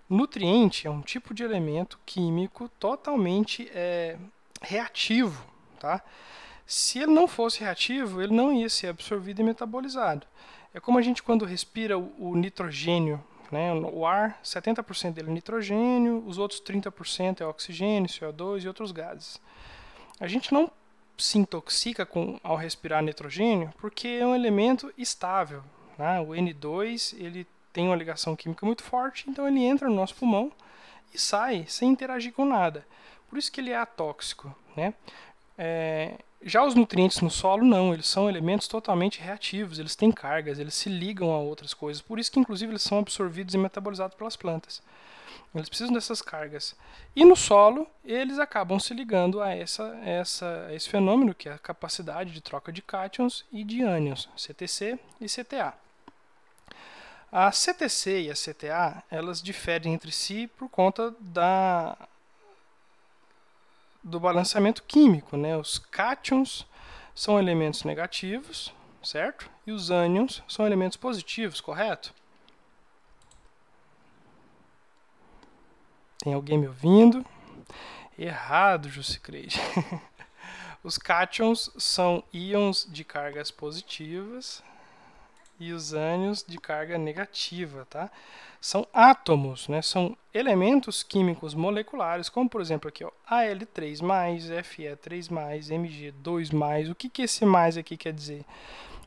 Nutriente 0.10 0.88
é 0.88 0.90
um 0.90 1.04
tipo 1.04 1.32
de 1.32 1.44
elemento 1.44 2.00
químico 2.08 2.68
totalmente 2.80 3.70
é, 3.72 4.18
reativo. 4.60 5.46
Tá? 5.80 6.02
Se 6.66 6.98
ele 6.98 7.12
não 7.12 7.28
fosse 7.28 7.60
reativo, 7.60 8.20
ele 8.20 8.34
não 8.34 8.52
ia 8.52 8.68
ser 8.68 8.88
absorvido 8.88 9.42
e 9.42 9.44
metabolizado. 9.44 10.26
É 10.74 10.80
como 10.80 10.98
a 10.98 11.04
gente 11.04 11.22
quando 11.22 11.46
respira 11.46 11.96
o, 11.96 12.12
o 12.18 12.36
nitrogênio, 12.36 13.24
né? 13.52 13.72
o 13.72 14.08
ar, 14.08 14.40
70% 14.44 15.14
dele 15.14 15.30
é 15.30 15.34
nitrogênio, 15.34 16.24
os 16.26 16.40
outros 16.40 16.60
30% 16.62 17.42
é 17.42 17.46
oxigênio, 17.46 18.10
CO2 18.10 18.64
e 18.64 18.68
outros 18.68 18.92
gases. 18.92 19.40
A 20.20 20.26
gente 20.26 20.52
não 20.52 20.72
se 21.20 21.38
intoxica 21.38 22.06
com, 22.06 22.40
ao 22.44 22.56
respirar 22.56 23.04
nitrogênio 23.04 23.74
porque 23.80 24.08
é 24.08 24.26
um 24.26 24.36
elemento 24.36 24.92
estável. 24.98 25.64
Né? 25.98 26.20
O 26.22 26.28
N2 26.30 27.16
ele 27.20 27.46
tem 27.72 27.88
uma 27.88 27.96
ligação 27.96 28.36
química 28.36 28.66
muito 28.66 28.84
forte, 28.84 29.30
então 29.30 29.48
ele 29.48 29.64
entra 29.64 29.88
no 29.88 29.96
nosso 29.96 30.16
pulmão 30.16 30.52
e 31.14 31.20
sai 31.20 31.66
sem 31.68 31.90
interagir 31.90 32.34
com 32.34 32.46
nada. 32.46 32.86
Por 33.30 33.38
isso 33.38 33.52
que 33.52 33.62
ele 33.62 33.72
é 33.72 33.78
atóxico. 33.78 34.54
Né? 34.76 34.94
É, 35.58 36.16
já 36.42 36.64
os 36.64 36.74
nutrientes 36.74 37.22
no 37.22 37.30
solo, 37.30 37.66
não, 37.66 37.94
eles 37.94 38.08
são 38.08 38.30
elementos 38.30 38.68
totalmente 38.68 39.20
reativos, 39.20 39.78
eles 39.78 39.96
têm 39.96 40.12
cargas, 40.12 40.58
eles 40.58 40.74
se 40.74 40.90
ligam 40.90 41.32
a 41.32 41.38
outras 41.38 41.74
coisas, 41.74 42.02
por 42.02 42.18
isso 42.18 42.32
que 42.32 42.40
inclusive 42.40 42.72
eles 42.72 42.82
são 42.82 43.00
absorvidos 43.00 43.54
e 43.54 43.58
metabolizados 43.58 44.16
pelas 44.16 44.36
plantas. 44.36 44.82
Eles 45.54 45.70
precisam 45.70 45.94
dessas 45.94 46.22
cargas. 46.22 46.76
E 47.16 47.26
no 47.26 47.36
solo, 47.36 47.88
eles 48.06 48.40
acabam 48.40 48.80
se 48.80 48.94
ligando 48.94 49.42
a, 49.42 49.56
essa, 49.56 49.84
essa, 50.04 50.68
a 50.68 50.74
esse 50.74 50.90
fenômeno, 50.90 51.34
que 51.34 51.50
é 51.50 51.54
a 51.54 51.58
capacidade 51.58 52.32
de 52.32 52.42
troca 52.42 52.72
de 52.72 52.82
cátions 52.82 53.46
e 53.52 53.64
de 53.64 53.84
ânions, 53.84 54.30
CTC 54.38 55.00
e 55.20 55.26
CTA. 55.26 55.74
A 57.32 57.52
CTC 57.52 58.22
e 58.22 58.32
a 58.32 58.34
CTA, 58.34 59.04
elas 59.10 59.42
diferem 59.42 59.94
entre 59.94 60.12
si 60.12 60.48
por 60.48 60.68
conta 60.70 61.14
da, 61.20 61.96
do 64.04 64.20
balanceamento 64.20 64.84
químico. 64.84 65.38
Né? 65.38 65.56
Os 65.56 65.78
cátions 65.78 66.66
são 67.14 67.38
elementos 67.38 67.84
negativos, 67.84 68.74
certo? 69.04 69.50
E 69.66 69.72
os 69.72 69.92
ânions 69.92 70.44
são 70.48 70.66
elementos 70.66 70.98
positivos, 70.98 71.62
correto? 71.62 72.14
Tem 76.22 76.34
alguém 76.34 76.58
me 76.58 76.68
ouvindo? 76.68 77.26
Errado, 78.18 78.90
Jussicreide. 78.90 79.58
os 80.84 80.98
cátions 80.98 81.72
são 81.78 82.22
íons 82.34 82.86
de 82.90 83.06
cargas 83.06 83.50
positivas 83.50 84.62
e 85.58 85.72
os 85.72 85.94
ânions 85.94 86.44
de 86.46 86.58
carga 86.58 86.98
negativa, 86.98 87.88
tá? 87.90 88.12
São 88.60 88.86
átomos, 88.94 89.70
né? 89.70 89.82
São 89.82 90.18
elementos 90.34 91.04
químicos 91.04 91.54
moleculares, 91.54 92.28
como 92.28 92.50
por 92.50 92.60
exemplo 92.60 92.90
aqui, 92.90 93.06
ó, 93.06 93.12
Al3+, 93.30 94.02
Fe3+, 94.62 95.30
Mg2+. 95.70 96.92
O 96.92 96.96
que 96.96 97.10
que 97.10 97.22
esse 97.22 97.46
mais 97.46 97.78
aqui 97.78 97.96
quer 97.96 98.12
dizer? 98.12 98.44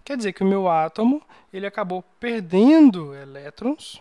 Quer 0.03 0.17
dizer 0.17 0.33
que 0.33 0.43
o 0.43 0.47
meu 0.47 0.69
átomo, 0.69 1.23
ele 1.53 1.67
acabou 1.67 2.03
perdendo 2.19 3.15
elétrons, 3.15 4.01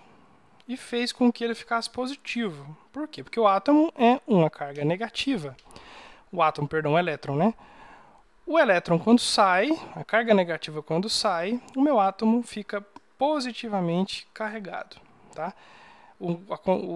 e 0.71 0.77
fez 0.77 1.11
com 1.11 1.29
que 1.29 1.43
ele 1.43 1.53
ficasse 1.53 1.89
positivo. 1.89 2.77
Por 2.93 3.05
quê? 3.05 3.21
Porque 3.21 3.39
o 3.39 3.45
átomo 3.45 3.91
é 3.97 4.21
uma 4.25 4.49
carga 4.49 4.85
negativa. 4.85 5.53
O 6.31 6.41
átomo, 6.41 6.65
perdão, 6.65 6.93
o 6.93 6.97
elétron, 6.97 7.35
né? 7.35 7.53
O 8.47 8.57
elétron, 8.57 8.97
quando 8.97 9.19
sai, 9.19 9.69
a 9.93 10.05
carga 10.05 10.33
negativa 10.33 10.81
quando 10.81 11.09
sai, 11.09 11.61
o 11.75 11.81
meu 11.81 11.99
átomo 11.99 12.41
fica 12.41 12.81
positivamente 13.17 14.25
carregado. 14.33 14.95
Tá? 15.35 15.53
O, 16.17 16.39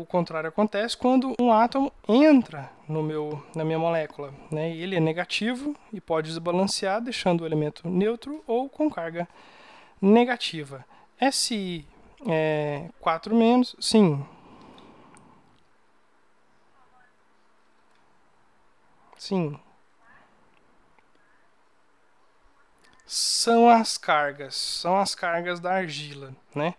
o 0.01 0.05
contrário 0.05 0.47
acontece 0.47 0.95
quando 0.95 1.35
um 1.37 1.51
átomo 1.51 1.91
entra 2.07 2.71
no 2.87 3.03
meu, 3.03 3.43
na 3.53 3.65
minha 3.65 3.79
molécula. 3.79 4.33
Né? 4.49 4.73
Ele 4.73 4.95
é 4.95 5.01
negativo 5.01 5.75
e 5.91 5.99
pode 5.99 6.29
desbalancear, 6.29 7.01
deixando 7.01 7.41
o 7.41 7.45
elemento 7.45 7.89
neutro 7.89 8.41
ou 8.47 8.69
com 8.69 8.89
carga 8.89 9.27
negativa. 10.01 10.85
Si 11.29 11.85
é, 12.27 12.89
4 12.99 13.35
menos, 13.35 13.75
sim. 13.79 14.25
Sim. 19.17 19.59
São 23.05 23.69
as 23.69 23.97
cargas, 23.97 24.55
são 24.55 24.97
as 24.97 25.13
cargas 25.13 25.59
da 25.59 25.73
argila, 25.73 26.35
né? 26.53 26.75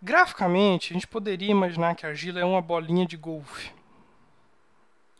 Graficamente, 0.00 0.92
a 0.92 0.94
gente 0.94 1.06
poderia 1.06 1.50
imaginar 1.50 1.94
que 1.94 2.06
a 2.06 2.08
argila 2.08 2.40
é 2.40 2.44
uma 2.44 2.62
bolinha 2.62 3.04
de 3.04 3.16
golfe. 3.16 3.72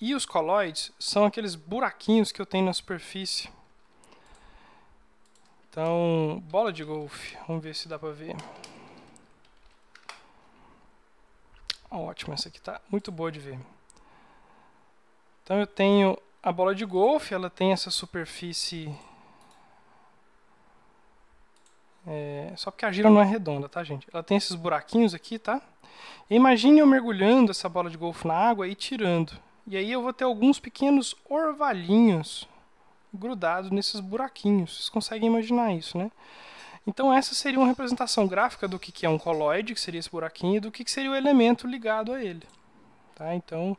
E 0.01 0.15
os 0.15 0.25
colóides 0.25 0.93
são 0.99 1.27
aqueles 1.27 1.55
buraquinhos 1.55 2.33
que 2.33 2.41
eu 2.41 2.47
tenho 2.47 2.65
na 2.65 2.73
superfície. 2.73 3.51
Então, 5.69 6.43
bola 6.49 6.73
de 6.73 6.83
golfe, 6.83 7.37
vamos 7.47 7.63
ver 7.63 7.75
se 7.75 7.87
dá 7.87 7.99
para 7.99 8.11
ver. 8.11 8.35
Ótimo, 11.91 12.33
essa 12.33 12.49
aqui 12.49 12.59
está 12.59 12.81
muito 12.89 13.11
boa 13.11 13.33
de 13.33 13.41
ver. 13.41 13.59
Então 15.43 15.59
eu 15.59 15.67
tenho 15.67 16.17
a 16.43 16.53
bola 16.53 16.75
de 16.75 16.85
golfe, 16.85 17.35
ela 17.35 17.51
tem 17.51 17.73
essa 17.73 17.91
superfície... 17.91 18.95
É, 22.07 22.53
só 22.57 22.71
porque 22.71 22.87
a 22.87 22.93
gira 22.93 23.11
não 23.11 23.21
é 23.21 23.25
redonda, 23.25 23.69
tá, 23.69 23.85
gente? 23.85 24.07
Ela 24.13 24.23
tem 24.23 24.37
esses 24.37 24.55
buraquinhos 24.55 25.15
aqui, 25.15 25.39
tá? 25.39 25.61
imagine 26.31 26.79
eu 26.79 26.87
mergulhando 26.87 27.51
essa 27.51 27.69
bola 27.69 27.91
de 27.91 27.97
golfe 27.97 28.27
na 28.27 28.35
água 28.35 28.67
e 28.67 28.75
tirando. 28.75 29.33
E 29.67 29.77
aí 29.77 29.91
eu 29.91 30.01
vou 30.01 30.13
ter 30.13 30.25
alguns 30.25 30.59
pequenos 30.59 31.15
orvalhinhos 31.29 32.49
grudados 33.13 33.71
nesses 33.71 34.01
buraquinhos. 34.01 34.77
Vocês 34.77 34.89
conseguem 34.89 35.29
imaginar 35.29 35.75
isso, 35.75 35.99
né? 35.99 36.11
Então 36.87 37.13
essa 37.13 37.35
seria 37.35 37.59
uma 37.59 37.69
representação 37.69 38.27
gráfica 38.27 38.67
do 38.67 38.79
que 38.79 39.05
é 39.05 39.09
um 39.09 39.19
coloide, 39.19 39.75
que 39.75 39.81
seria 39.81 39.99
esse 39.99 40.11
buraquinho, 40.11 40.57
e 40.57 40.61
do 40.61 40.71
que 40.71 40.91
seria 40.91 41.11
o 41.11 41.15
elemento 41.15 41.67
ligado 41.67 42.13
a 42.13 42.23
ele. 42.23 42.43
Tá? 43.15 43.35
Então 43.35 43.77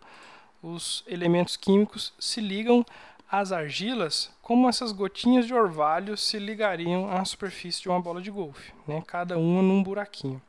os 0.62 1.04
elementos 1.08 1.58
químicos 1.58 2.14
se 2.20 2.40
ligam 2.40 2.86
às 3.30 3.52
argilas 3.52 4.32
como 4.42 4.70
essas 4.70 4.92
gotinhas 4.92 5.48
de 5.48 5.54
orvalho 5.54 6.18
se 6.18 6.38
ligariam 6.38 7.10
à 7.10 7.24
superfície 7.26 7.82
de 7.82 7.90
uma 7.90 8.00
bola 8.00 8.22
de 8.22 8.30
golfe, 8.30 8.74
né? 8.86 9.02
cada 9.08 9.38
uma 9.38 9.62
num 9.62 9.82
buraquinho. 9.82 10.42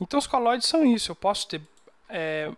Então 0.00 0.18
os 0.18 0.26
coloides 0.26 0.68
são 0.68 0.84
isso, 0.84 1.10
eu 1.10 1.16
posso 1.16 1.48
ter 1.48 1.60
é, 2.08 2.52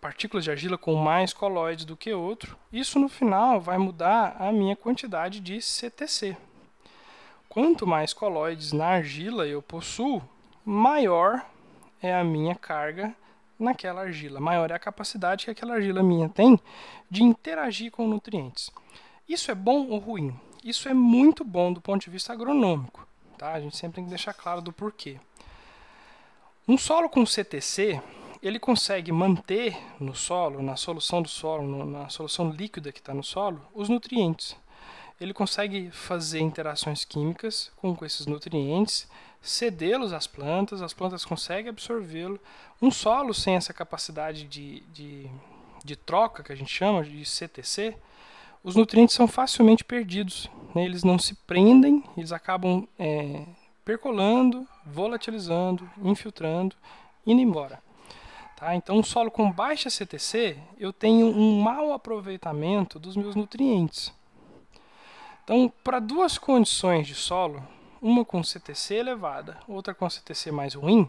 partículas 0.00 0.44
de 0.44 0.50
argila 0.50 0.78
com 0.78 0.94
mais 0.94 1.32
coloides 1.32 1.84
do 1.84 1.96
que 1.96 2.12
outro, 2.14 2.56
isso 2.72 2.98
no 2.98 3.08
final 3.08 3.60
vai 3.60 3.76
mudar 3.76 4.36
a 4.38 4.50
minha 4.52 4.76
quantidade 4.76 5.40
de 5.40 5.60
CTC, 5.60 6.36
Quanto 7.48 7.86
mais 7.86 8.12
colóides 8.12 8.72
na 8.72 8.86
argila 8.86 9.46
eu 9.46 9.62
possuo, 9.62 10.22
maior 10.64 11.46
é 12.02 12.14
a 12.14 12.22
minha 12.22 12.54
carga 12.54 13.14
naquela 13.58 14.02
argila, 14.02 14.38
maior 14.38 14.70
é 14.70 14.74
a 14.74 14.78
capacidade 14.78 15.46
que 15.46 15.50
aquela 15.50 15.74
argila 15.74 16.02
minha 16.02 16.28
tem 16.28 16.60
de 17.10 17.22
interagir 17.22 17.90
com 17.90 18.06
nutrientes. 18.06 18.70
Isso 19.26 19.50
é 19.50 19.54
bom 19.54 19.88
ou 19.88 19.98
ruim? 19.98 20.38
Isso 20.62 20.88
é 20.88 20.94
muito 20.94 21.42
bom 21.42 21.72
do 21.72 21.80
ponto 21.80 22.04
de 22.04 22.10
vista 22.10 22.34
agronômico. 22.34 23.06
Tá? 23.38 23.54
A 23.54 23.60
gente 23.60 23.76
sempre 23.76 23.96
tem 23.96 24.04
que 24.04 24.10
deixar 24.10 24.34
claro 24.34 24.60
do 24.60 24.72
porquê. 24.72 25.18
Um 26.66 26.76
solo 26.76 27.08
com 27.08 27.24
CTC, 27.24 28.00
ele 28.42 28.58
consegue 28.58 29.10
manter 29.10 29.76
no 29.98 30.14
solo, 30.14 30.62
na 30.62 30.76
solução 30.76 31.22
do 31.22 31.28
solo, 31.28 31.84
na 31.86 32.10
solução 32.10 32.50
líquida 32.50 32.92
que 32.92 32.98
está 32.98 33.14
no 33.14 33.24
solo, 33.24 33.60
os 33.74 33.88
nutrientes 33.88 34.54
ele 35.20 35.34
consegue 35.34 35.90
fazer 35.90 36.40
interações 36.40 37.04
químicas 37.04 37.70
com, 37.76 37.94
com 37.94 38.04
esses 38.04 38.26
nutrientes, 38.26 39.08
cedê-los 39.40 40.12
às 40.12 40.26
plantas, 40.26 40.82
as 40.82 40.92
plantas 40.92 41.24
conseguem 41.24 41.70
absorvê-lo. 41.70 42.38
Um 42.80 42.90
solo 42.90 43.34
sem 43.34 43.56
essa 43.56 43.72
capacidade 43.72 44.44
de, 44.44 44.80
de, 44.92 45.30
de 45.84 45.96
troca, 45.96 46.42
que 46.42 46.52
a 46.52 46.56
gente 46.56 46.72
chama 46.72 47.02
de 47.02 47.24
CTC, 47.24 47.96
os 48.62 48.76
nutrientes 48.76 49.14
são 49.14 49.26
facilmente 49.26 49.84
perdidos. 49.84 50.50
Né? 50.74 50.84
Eles 50.84 51.02
não 51.02 51.18
se 51.18 51.34
prendem, 51.34 52.04
eles 52.16 52.32
acabam 52.32 52.86
é, 52.98 53.44
percolando, 53.84 54.66
volatilizando, 54.84 55.88
infiltrando, 56.02 56.76
indo 57.26 57.40
embora. 57.40 57.82
Tá? 58.56 58.74
Então, 58.74 58.98
um 58.98 59.02
solo 59.02 59.30
com 59.30 59.50
baixa 59.50 59.88
CTC, 59.88 60.58
eu 60.78 60.92
tenho 60.92 61.26
um 61.26 61.60
mau 61.60 61.92
aproveitamento 61.92 62.98
dos 62.98 63.16
meus 63.16 63.34
nutrientes. 63.36 64.12
Então, 65.48 65.72
para 65.82 65.98
duas 65.98 66.36
condições 66.36 67.06
de 67.06 67.14
solo, 67.14 67.66
uma 68.02 68.22
com 68.22 68.44
CTC 68.44 68.96
elevada, 68.96 69.56
outra 69.66 69.94
com 69.94 70.10
CTC 70.10 70.52
mais 70.52 70.74
ruim, 70.74 71.08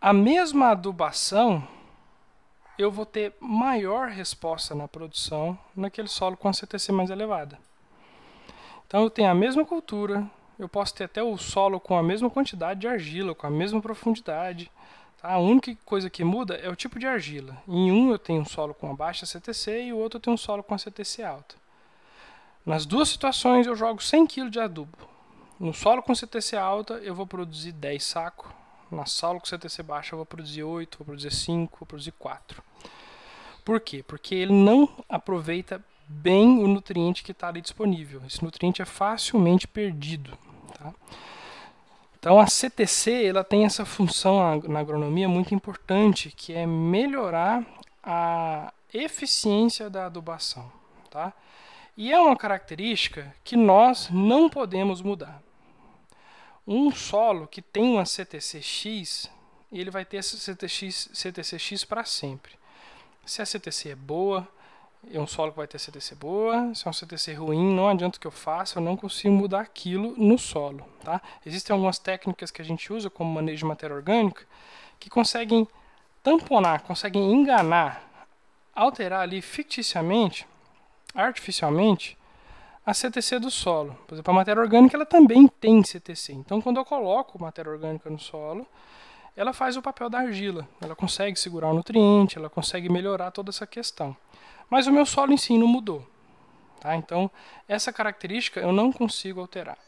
a 0.00 0.12
mesma 0.12 0.70
adubação 0.70 1.62
eu 2.76 2.90
vou 2.90 3.06
ter 3.06 3.34
maior 3.38 4.08
resposta 4.08 4.74
na 4.74 4.88
produção 4.88 5.56
naquele 5.76 6.08
solo 6.08 6.36
com 6.36 6.48
a 6.48 6.52
CTC 6.52 6.90
mais 6.90 7.08
elevada. 7.08 7.56
Então 8.88 9.04
eu 9.04 9.10
tenho 9.10 9.30
a 9.30 9.34
mesma 9.34 9.64
cultura, 9.64 10.28
eu 10.58 10.68
posso 10.68 10.92
ter 10.92 11.04
até 11.04 11.22
o 11.22 11.38
solo 11.38 11.78
com 11.78 11.96
a 11.96 12.02
mesma 12.02 12.28
quantidade 12.28 12.80
de 12.80 12.88
argila, 12.88 13.32
com 13.32 13.46
a 13.46 13.50
mesma 13.50 13.80
profundidade. 13.80 14.68
Tá? 15.18 15.34
A 15.34 15.38
única 15.38 15.72
coisa 15.84 16.10
que 16.10 16.24
muda 16.24 16.56
é 16.56 16.68
o 16.68 16.74
tipo 16.74 16.98
de 16.98 17.06
argila. 17.06 17.56
Em 17.68 17.92
um 17.92 18.10
eu 18.10 18.18
tenho 18.18 18.42
um 18.42 18.44
solo 18.44 18.74
com 18.74 18.90
a 18.90 18.94
baixa 18.94 19.24
CTC 19.24 19.84
e 19.84 19.92
o 19.92 19.98
outro 19.98 20.16
eu 20.16 20.20
tenho 20.20 20.34
um 20.34 20.36
solo 20.36 20.64
com 20.64 20.74
a 20.74 20.78
CTC 20.78 21.22
alta. 21.22 21.61
Nas 22.64 22.86
duas 22.86 23.08
situações 23.08 23.66
eu 23.66 23.74
jogo 23.74 24.02
100 24.02 24.26
kg 24.26 24.50
de 24.50 24.60
adubo. 24.60 24.96
No 25.58 25.74
solo 25.74 26.02
com 26.02 26.14
CTC 26.14 26.56
alta 26.56 26.94
eu 26.94 27.14
vou 27.14 27.26
produzir 27.26 27.72
10 27.72 28.02
sacos. 28.02 28.50
Na 28.90 29.06
solo 29.06 29.40
com 29.40 29.46
CTC 29.46 29.82
baixa 29.82 30.14
eu 30.14 30.18
vou 30.18 30.26
produzir 30.26 30.62
8, 30.62 30.98
vou 30.98 31.06
produzir 31.06 31.32
5, 31.32 31.78
vou 31.78 31.86
produzir 31.86 32.12
4. 32.12 32.62
Por 33.64 33.80
quê? 33.80 34.02
Porque 34.02 34.34
ele 34.34 34.52
não 34.52 34.88
aproveita 35.08 35.82
bem 36.06 36.62
o 36.62 36.68
nutriente 36.68 37.22
que 37.22 37.32
está 37.32 37.48
ali 37.48 37.60
disponível. 37.60 38.22
Esse 38.26 38.44
nutriente 38.44 38.82
é 38.82 38.84
facilmente 38.84 39.66
perdido. 39.66 40.36
Tá? 40.78 40.92
Então 42.18 42.38
a 42.38 42.46
CTC 42.46 43.24
ela 43.24 43.42
tem 43.42 43.64
essa 43.64 43.84
função 43.84 44.60
na 44.68 44.80
agronomia 44.80 45.28
muito 45.28 45.54
importante, 45.54 46.32
que 46.36 46.52
é 46.52 46.66
melhorar 46.66 47.64
a 48.02 48.72
eficiência 48.92 49.88
da 49.90 50.06
adubação. 50.06 50.70
Tá? 51.10 51.32
E 52.02 52.10
é 52.10 52.18
uma 52.18 52.36
característica 52.36 53.32
que 53.44 53.54
nós 53.54 54.08
não 54.10 54.50
podemos 54.50 55.00
mudar. 55.00 55.40
Um 56.66 56.90
solo 56.90 57.46
que 57.46 57.62
tem 57.62 57.94
uma 57.94 58.04
CTCX, 58.04 59.30
ele 59.70 59.88
vai 59.88 60.04
ter 60.04 60.16
essa 60.16 60.36
CTX, 60.36 61.10
CTCX 61.14 61.84
para 61.84 62.04
sempre. 62.04 62.54
Se 63.24 63.40
a 63.40 63.46
CTC 63.46 63.90
é 63.90 63.94
boa, 63.94 64.48
é 65.12 65.20
um 65.20 65.28
solo 65.28 65.52
que 65.52 65.58
vai 65.58 65.68
ter 65.68 65.78
CTC 65.78 66.16
boa, 66.16 66.74
se 66.74 66.88
é 66.88 66.90
um 66.90 66.92
CTC 66.92 67.34
ruim, 67.34 67.72
não 67.72 67.88
adianta 67.88 68.18
o 68.18 68.20
que 68.20 68.26
eu 68.26 68.32
faça, 68.32 68.80
eu 68.80 68.82
não 68.82 68.96
consigo 68.96 69.32
mudar 69.32 69.60
aquilo 69.60 70.16
no 70.18 70.36
solo. 70.36 70.84
Tá? 71.04 71.22
Existem 71.46 71.72
algumas 71.72 72.00
técnicas 72.00 72.50
que 72.50 72.60
a 72.60 72.64
gente 72.64 72.92
usa, 72.92 73.08
como 73.08 73.32
manejo 73.32 73.58
de 73.58 73.66
matéria 73.66 73.94
orgânica, 73.94 74.44
que 74.98 75.08
conseguem 75.08 75.68
tamponar, 76.20 76.82
conseguem 76.82 77.32
enganar, 77.32 78.26
alterar 78.74 79.20
ali 79.20 79.40
ficticiamente, 79.40 80.48
artificialmente, 81.14 82.18
a 82.84 82.92
CTC 82.92 83.38
do 83.38 83.50
solo. 83.50 83.96
Por 84.06 84.14
exemplo, 84.14 84.32
a 84.32 84.34
matéria 84.34 84.60
orgânica 84.60 84.96
ela 84.96 85.06
também 85.06 85.46
tem 85.46 85.82
CTC. 85.82 86.32
Então, 86.32 86.60
quando 86.60 86.78
eu 86.78 86.84
coloco 86.84 87.40
matéria 87.40 87.70
orgânica 87.70 88.10
no 88.10 88.18
solo, 88.18 88.66
ela 89.36 89.52
faz 89.52 89.76
o 89.76 89.82
papel 89.82 90.10
da 90.10 90.18
argila. 90.18 90.68
Ela 90.80 90.94
consegue 90.94 91.38
segurar 91.38 91.70
o 91.70 91.74
nutriente, 91.74 92.36
ela 92.36 92.50
consegue 92.50 92.88
melhorar 92.88 93.30
toda 93.30 93.50
essa 93.50 93.66
questão. 93.66 94.16
Mas 94.68 94.86
o 94.86 94.92
meu 94.92 95.06
solo 95.06 95.32
em 95.32 95.36
si 95.36 95.56
não 95.56 95.66
mudou. 95.66 96.06
Tá? 96.80 96.96
Então, 96.96 97.30
essa 97.68 97.92
característica 97.92 98.58
eu 98.58 98.72
não 98.72 98.90
consigo 98.90 99.40
alterar. 99.40 99.78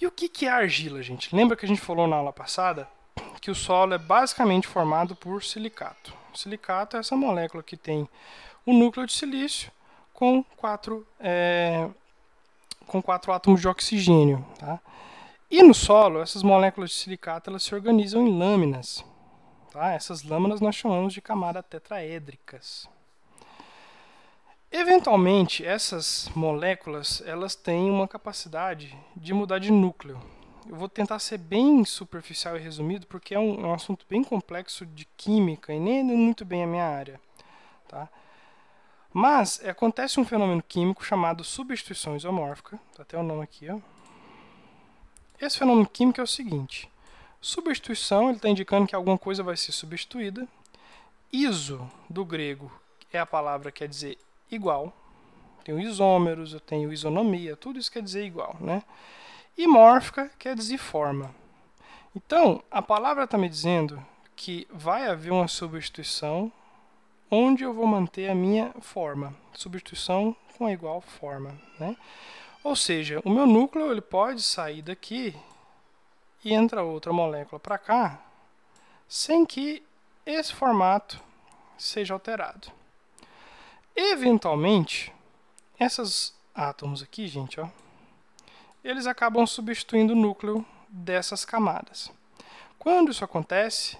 E 0.00 0.06
o 0.06 0.10
que, 0.10 0.46
é 0.46 0.50
argila, 0.50 1.02
gente? 1.02 1.34
Lembra 1.34 1.56
que 1.56 1.64
a 1.64 1.68
gente 1.68 1.80
falou 1.80 2.06
na 2.06 2.16
aula 2.16 2.32
passada 2.32 2.88
que 3.40 3.50
o 3.50 3.54
solo 3.54 3.94
é 3.94 3.98
basicamente 3.98 4.66
formado 4.66 5.14
por 5.14 5.42
silicato. 5.42 6.12
O 6.32 6.36
silicato 6.36 6.96
é 6.96 7.00
essa 7.00 7.16
molécula 7.16 7.62
que 7.62 7.76
tem 7.76 8.08
o 8.66 8.72
núcleo 8.72 9.06
de 9.06 9.12
silício 9.12 9.70
com 10.12 10.42
quatro, 10.56 11.06
é, 11.18 11.88
com 12.86 13.02
quatro 13.02 13.32
átomos 13.32 13.60
de 13.60 13.68
oxigênio. 13.68 14.44
Tá? 14.58 14.80
E 15.50 15.62
no 15.62 15.74
solo, 15.74 16.20
essas 16.20 16.42
moléculas 16.42 16.90
de 16.90 16.96
silicato 16.96 17.50
elas 17.50 17.62
se 17.62 17.74
organizam 17.74 18.26
em 18.26 18.38
lâminas. 18.38 19.04
Tá? 19.70 19.92
Essas 19.92 20.22
lâminas 20.22 20.60
nós 20.60 20.74
chamamos 20.74 21.12
de 21.12 21.20
camadas 21.20 21.64
tetraédricas. 21.68 22.88
Eventualmente, 24.70 25.64
essas 25.64 26.28
moléculas 26.34 27.22
elas 27.26 27.54
têm 27.54 27.90
uma 27.90 28.08
capacidade 28.08 28.96
de 29.16 29.32
mudar 29.32 29.58
de 29.58 29.70
núcleo. 29.70 30.20
Eu 30.68 30.76
vou 30.76 30.88
tentar 30.88 31.18
ser 31.18 31.38
bem 31.38 31.84
superficial 31.84 32.56
e 32.56 32.60
resumido, 32.60 33.06
porque 33.06 33.34
é 33.34 33.38
um, 33.38 33.64
é 33.64 33.66
um 33.66 33.74
assunto 33.74 34.06
bem 34.08 34.24
complexo 34.24 34.86
de 34.86 35.04
química 35.16 35.72
e 35.72 35.78
nem 35.78 36.00
é 36.00 36.02
muito 36.02 36.44
bem 36.44 36.64
a 36.64 36.66
minha 36.66 36.86
área. 36.86 37.20
Tá? 37.86 38.08
Mas 39.16 39.64
acontece 39.64 40.18
um 40.18 40.24
fenômeno 40.24 40.60
químico 40.60 41.04
chamado 41.04 41.44
substituição 41.44 42.16
isomórfica, 42.16 42.80
tá 42.96 43.04
até 43.04 43.16
o 43.16 43.22
nome 43.22 43.44
aqui. 43.44 43.70
Ó. 43.70 43.78
Esse 45.40 45.56
fenômeno 45.56 45.86
químico 45.86 46.20
é 46.20 46.24
o 46.24 46.26
seguinte: 46.26 46.90
substituição 47.40 48.24
ele 48.24 48.38
está 48.38 48.48
indicando 48.48 48.88
que 48.88 48.94
alguma 48.94 49.16
coisa 49.16 49.40
vai 49.40 49.56
ser 49.56 49.70
substituída. 49.70 50.48
Iso, 51.32 51.88
do 52.10 52.24
grego, 52.24 52.72
é 53.12 53.18
a 53.20 53.24
palavra 53.24 53.70
que 53.70 53.78
quer 53.78 53.88
dizer 53.88 54.18
igual. 54.50 54.92
Tenho 55.62 55.78
isômeros, 55.78 56.52
eu 56.52 56.60
tenho 56.60 56.92
isonomia, 56.92 57.56
tudo 57.56 57.78
isso 57.78 57.92
quer 57.92 58.02
dizer 58.02 58.24
igual, 58.24 58.56
né? 58.60 58.82
E 59.56 59.64
mórfica 59.68 60.28
quer 60.40 60.56
dizer 60.56 60.78
forma. 60.78 61.32
Então, 62.16 62.64
a 62.68 62.82
palavra 62.82 63.24
está 63.24 63.38
me 63.38 63.48
dizendo 63.48 64.04
que 64.34 64.66
vai 64.72 65.08
haver 65.08 65.32
uma 65.32 65.46
substituição 65.46 66.52
onde 67.30 67.64
eu 67.64 67.72
vou 67.72 67.86
manter 67.86 68.28
a 68.30 68.34
minha 68.34 68.72
forma. 68.80 69.34
Substituição 69.52 70.36
com 70.56 70.66
a 70.66 70.72
igual 70.72 71.00
forma, 71.00 71.58
né? 71.78 71.96
Ou 72.62 72.74
seja, 72.74 73.20
o 73.24 73.30
meu 73.30 73.46
núcleo 73.46 73.90
ele 73.90 74.00
pode 74.00 74.42
sair 74.42 74.82
daqui 74.82 75.34
e 76.44 76.52
entra 76.52 76.82
outra 76.82 77.12
molécula 77.12 77.58
para 77.58 77.78
cá, 77.78 78.20
sem 79.08 79.44
que 79.44 79.82
esse 80.24 80.52
formato 80.52 81.20
seja 81.76 82.14
alterado. 82.14 82.68
Eventualmente, 83.94 85.12
esses 85.78 86.34
átomos 86.54 87.02
aqui, 87.02 87.28
gente, 87.28 87.60
ó, 87.60 87.68
eles 88.82 89.06
acabam 89.06 89.46
substituindo 89.46 90.12
o 90.12 90.16
núcleo 90.16 90.64
dessas 90.88 91.44
camadas. 91.44 92.10
Quando 92.78 93.10
isso 93.10 93.24
acontece, 93.24 93.96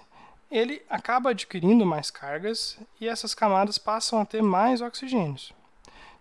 ele 0.49 0.81
acaba 0.89 1.31
adquirindo 1.31 1.85
mais 1.85 2.11
cargas 2.11 2.77
e 2.99 3.07
essas 3.07 3.33
camadas 3.33 3.77
passam 3.77 4.19
a 4.19 4.25
ter 4.25 4.41
mais 4.41 4.81
oxigênios. 4.81 5.53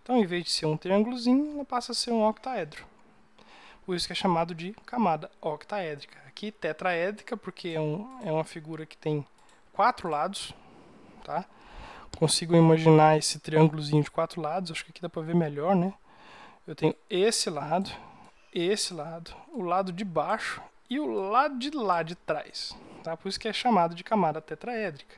Então, 0.03 0.17
em 0.17 0.27
vez 0.27 0.45
de 0.45 0.51
ser 0.51 0.67
um 0.67 0.77
triângulozinho, 0.77 1.55
ela 1.55 1.65
passa 1.65 1.93
a 1.93 1.95
ser 1.95 2.11
um 2.11 2.27
octaedro. 2.27 2.85
Por 3.87 3.95
isso 3.95 4.07
que 4.07 4.13
é 4.13 4.17
chamado 4.17 4.55
de 4.55 4.73
camada 4.87 5.31
octaédrica. 5.41 6.19
Aqui 6.27 6.51
tetraédrica, 6.51 7.37
porque 7.37 7.71
é, 7.71 7.81
um, 7.81 8.19
é 8.23 8.33
uma 8.33 8.45
figura 8.45 8.87
que 8.87 8.97
tem 8.97 9.27
quatro 9.73 10.09
lados, 10.09 10.53
tá? 11.23 11.45
consigo 12.15 12.55
imaginar 12.55 13.19
esse 13.19 13.39
triângulozinho 13.39 14.03
de 14.03 14.11
quatro 14.11 14.41
lados, 14.41 14.71
acho 14.71 14.85
que 14.85 14.91
aqui 14.91 15.03
dá 15.03 15.09
para 15.09 15.23
ver 15.23 15.35
melhor, 15.35 15.75
né? 15.75 15.93
Eu 16.67 16.75
tenho 16.75 16.95
esse 17.11 17.51
lado, 17.51 17.91
esse 18.53 18.95
lado, 18.95 19.35
o 19.53 19.63
lado 19.63 19.93
de 19.93 20.05
baixo 20.05 20.63
e 20.89 21.01
o 21.01 21.07
lado 21.07 21.59
de 21.59 21.71
lá 21.71 22.03
de 22.03 22.15
trás, 22.15 22.77
tá? 23.03 23.17
Por 23.17 23.29
isso 23.29 23.41
que 23.41 23.49
é 23.49 23.53
chamado 23.53 23.95
de 23.95 24.05
camada 24.05 24.41
tetraédrica. 24.41 25.17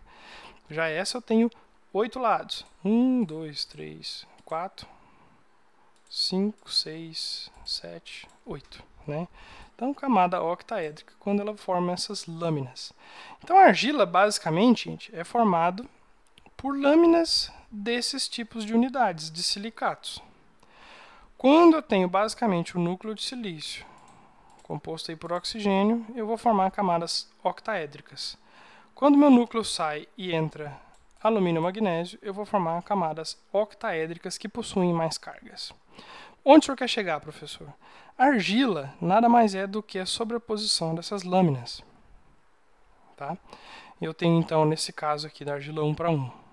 Já 0.70 0.88
essa 0.88 1.18
eu 1.18 1.22
tenho 1.22 1.50
oito 1.92 2.18
lados. 2.18 2.64
Um, 2.84 3.24
dois, 3.24 3.64
três, 3.64 4.26
quatro, 4.44 4.86
cinco, 6.10 6.70
seis, 6.70 7.50
sete, 7.64 8.28
oito, 8.44 8.82
né? 9.06 9.28
Então, 9.74 9.92
camada 9.92 10.42
octaédrica, 10.42 11.12
quando 11.20 11.40
ela 11.40 11.54
forma 11.54 11.92
essas 11.92 12.26
lâminas. 12.26 12.94
Então, 13.44 13.58
a 13.58 13.64
argila, 13.64 14.06
basicamente, 14.06 14.88
gente, 14.88 15.14
é 15.14 15.22
formado 15.22 15.86
por 16.56 16.78
lâminas 16.80 17.52
desses 17.70 18.26
tipos 18.26 18.64
de 18.64 18.72
unidades 18.72 19.30
de 19.30 19.42
silicatos. 19.42 20.22
Quando 21.36 21.74
eu 21.74 21.82
tenho 21.82 22.08
basicamente 22.08 22.76
o 22.76 22.80
núcleo 22.80 23.14
de 23.14 23.22
silício 23.22 23.84
composto 24.66 25.10
aí 25.10 25.16
por 25.16 25.32
oxigênio, 25.32 26.04
eu 26.14 26.26
vou 26.26 26.36
formar 26.36 26.70
camadas 26.70 27.30
octaédricas. 27.42 28.36
Quando 28.94 29.16
meu 29.16 29.30
núcleo 29.30 29.64
sai 29.64 30.08
e 30.18 30.34
entra 30.34 30.76
alumínio 31.22 31.62
magnésio, 31.62 32.18
eu 32.20 32.34
vou 32.34 32.44
formar 32.44 32.82
camadas 32.82 33.38
octaédricas 33.52 34.36
que 34.36 34.48
possuem 34.48 34.92
mais 34.92 35.16
cargas. 35.16 35.72
Onde 36.44 36.58
o 36.58 36.66
senhor 36.66 36.76
quer 36.76 36.88
chegar, 36.88 37.20
professor? 37.20 37.72
Argila 38.18 38.92
nada 39.00 39.28
mais 39.28 39.54
é 39.54 39.66
do 39.66 39.82
que 39.82 39.98
a 39.98 40.06
sobreposição 40.06 40.94
dessas 40.94 41.22
lâminas. 41.22 41.82
Tá? 43.16 43.36
Eu 44.00 44.12
tenho 44.12 44.38
então, 44.38 44.64
nesse 44.64 44.92
caso 44.92 45.26
aqui, 45.26 45.44
da 45.44 45.54
argila 45.54 45.84
1 45.84 45.94
para 45.94 46.10
1 46.10 46.46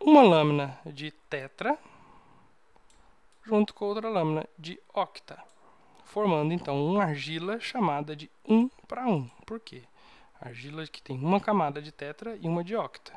uma 0.00 0.22
lâmina 0.22 0.78
de 0.86 1.10
tetra 1.10 1.76
junto 3.44 3.74
com 3.74 3.86
outra 3.86 4.08
lâmina 4.08 4.46
de 4.58 4.80
octa, 4.94 5.42
formando 6.08 6.52
então 6.52 6.84
uma 6.84 7.04
argila 7.04 7.60
chamada 7.60 8.16
de 8.16 8.30
1 8.48 8.68
para 8.86 9.06
1. 9.06 9.28
Por 9.46 9.60
quê? 9.60 9.82
Argila 10.40 10.86
que 10.86 11.02
tem 11.02 11.18
uma 11.18 11.40
camada 11.40 11.82
de 11.82 11.92
tetra 11.92 12.36
e 12.40 12.48
uma 12.48 12.64
de 12.64 12.74
octa, 12.74 13.12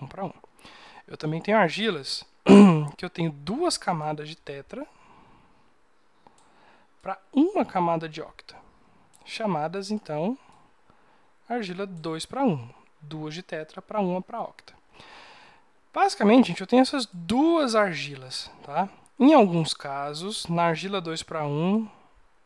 1 0.00 0.06
para 0.06 0.24
1. 0.24 0.32
Eu 1.08 1.16
também 1.16 1.40
tenho 1.40 1.56
argilas 1.56 2.24
que 2.96 3.04
eu 3.04 3.10
tenho 3.10 3.30
duas 3.30 3.78
camadas 3.78 4.28
de 4.28 4.36
tetra 4.36 4.86
para 7.02 7.18
uma 7.32 7.64
camada 7.64 8.08
de 8.08 8.20
octa, 8.20 8.56
chamadas 9.24 9.90
então 9.90 10.36
argila 11.48 11.86
2 11.86 12.26
para 12.26 12.44
1, 12.44 12.68
duas 13.00 13.32
de 13.34 13.42
tetra 13.42 13.80
para 13.80 14.00
uma 14.00 14.20
para 14.20 14.42
octa. 14.42 14.74
Basicamente, 15.94 16.48
gente, 16.48 16.60
eu 16.60 16.66
tenho 16.66 16.82
essas 16.82 17.06
duas 17.06 17.74
argilas, 17.74 18.50
tá? 18.62 18.88
Em 19.18 19.32
alguns 19.32 19.72
casos, 19.72 20.46
na 20.46 20.64
argila 20.64 21.00
2 21.00 21.22
para 21.22 21.46
1, 21.46 21.88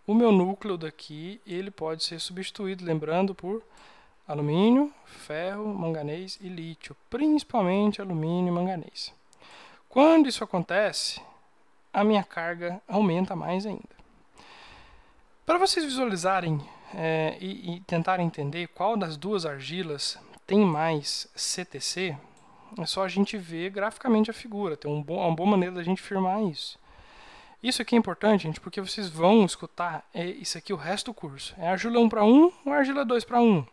o 0.07 0.15
meu 0.15 0.33
núcleo 0.33 0.77
daqui 0.77 1.41
ele 1.47 1.71
pode 1.71 2.05
ser 2.05 2.21
substituído, 2.21 2.85
lembrando, 2.85 3.35
por 3.35 3.63
alumínio, 4.27 4.93
ferro, 5.05 5.67
manganês 5.75 6.39
e 6.41 6.49
lítio, 6.49 6.97
principalmente 7.09 8.01
alumínio 8.01 8.53
e 8.53 8.55
manganês. 8.55 9.13
Quando 9.89 10.29
isso 10.29 10.45
acontece, 10.45 11.21
a 11.93 12.05
minha 12.05 12.23
carga 12.23 12.81
aumenta 12.87 13.35
mais 13.35 13.67
ainda. 13.67 14.01
Para 15.45 15.59
vocês 15.59 15.85
visualizarem 15.85 16.61
é, 16.95 17.37
e, 17.41 17.75
e 17.75 17.81
tentarem 17.81 18.27
entender 18.27 18.69
qual 18.69 18.97
das 18.97 19.17
duas 19.17 19.45
argilas 19.45 20.17
tem 20.47 20.65
mais 20.65 21.29
CTC, 21.35 22.17
é 22.79 22.87
só 22.87 23.03
a 23.03 23.09
gente 23.09 23.37
ver 23.37 23.71
graficamente 23.71 24.31
a 24.31 24.35
figura, 24.35 24.77
tem 24.77 24.91
um 24.91 25.03
bom, 25.03 25.19
uma 25.27 25.35
boa 25.35 25.51
maneira 25.51 25.75
da 25.75 25.83
gente 25.83 26.01
firmar 26.01 26.41
isso. 26.43 26.79
Isso 27.63 27.83
aqui 27.83 27.95
é 27.95 27.99
importante, 27.99 28.45
gente, 28.45 28.61
porque 28.61 28.81
vocês 28.81 29.11
vão 29.11 29.45
escutar 29.45 30.09
é, 30.15 30.25
isso 30.25 30.57
aqui 30.57 30.73
o 30.73 30.77
resto 30.77 31.07
do 31.07 31.15
curso. 31.15 31.55
É 31.59 31.69
argila 31.69 32.01
1 32.01 32.09
para 32.09 32.25
1 32.25 32.53
ou 32.65 32.73
argila 32.73 33.05
2 33.05 33.25
para 33.25 33.41
1? 33.41 33.67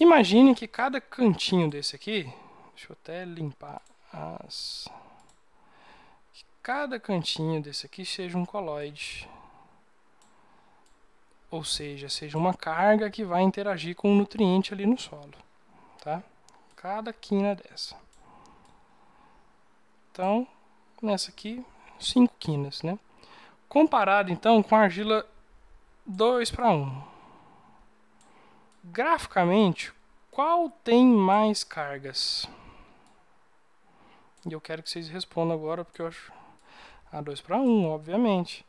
Imagine 0.00 0.54
que 0.54 0.66
cada 0.66 1.00
cantinho 1.00 1.70
desse 1.70 1.94
aqui, 1.94 2.24
deixa 2.74 2.92
eu 2.92 2.96
até 3.00 3.24
limpar 3.24 3.80
as... 4.12 4.88
Que 6.32 6.44
cada 6.62 6.98
cantinho 6.98 7.62
desse 7.62 7.86
aqui 7.86 8.04
seja 8.04 8.36
um 8.36 8.44
coloide. 8.44 9.28
Ou 11.50 11.62
seja, 11.62 12.08
seja 12.08 12.36
uma 12.36 12.54
carga 12.54 13.08
que 13.08 13.24
vai 13.24 13.42
interagir 13.42 13.94
com 13.94 14.12
o 14.12 14.16
nutriente 14.16 14.74
ali 14.74 14.84
no 14.84 14.98
solo. 14.98 15.32
Tá? 16.02 16.22
Cada 16.76 17.12
quina 17.12 17.54
dessa. 17.54 17.96
Então, 20.10 20.46
nessa 21.04 21.30
aqui, 21.30 21.64
5 21.98 22.34
quinas. 22.38 22.82
Né? 22.82 22.98
Comparado 23.68 24.30
então 24.30 24.62
com 24.62 24.74
a 24.74 24.80
argila 24.80 25.26
2 26.06 26.50
para 26.50 26.70
1 26.70 27.18
graficamente, 28.92 29.92
qual 30.30 30.70
tem 30.70 31.04
mais 31.04 31.62
cargas? 31.62 32.48
E 34.48 34.52
eu 34.52 34.60
quero 34.60 34.82
que 34.82 34.90
vocês 34.90 35.08
respondam 35.08 35.54
agora, 35.54 35.84
porque 35.84 36.00
eu 36.00 36.06
acho 36.06 36.32
a 37.12 37.20
2 37.20 37.40
para 37.40 37.58
1, 37.58 37.86
obviamente. 37.86 38.64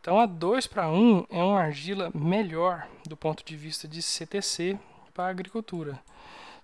Então 0.00 0.20
a 0.20 0.26
2 0.26 0.66
para 0.66 0.88
1 0.88 1.26
é 1.30 1.42
uma 1.42 1.60
argila 1.60 2.10
melhor 2.14 2.86
do 3.06 3.16
ponto 3.16 3.44
de 3.44 3.56
vista 3.56 3.88
de 3.88 4.00
CTC 4.00 4.78
para 5.12 5.24
a 5.26 5.30
agricultura. 5.30 6.00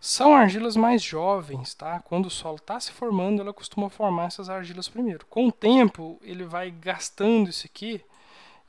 São 0.04 0.34
argilas 0.34 0.74
mais 0.74 1.00
jovens, 1.00 1.74
tá? 1.74 2.00
Quando 2.00 2.26
o 2.26 2.30
solo 2.30 2.56
está 2.56 2.80
se 2.80 2.90
formando, 2.90 3.40
ela 3.40 3.52
costuma 3.52 3.88
formar 3.88 4.24
essas 4.24 4.50
argilas 4.50 4.88
primeiro. 4.88 5.24
Com 5.26 5.46
o 5.46 5.52
tempo, 5.52 6.18
ele 6.22 6.42
vai 6.42 6.72
gastando 6.72 7.48
isso 7.48 7.64
aqui 7.68 8.04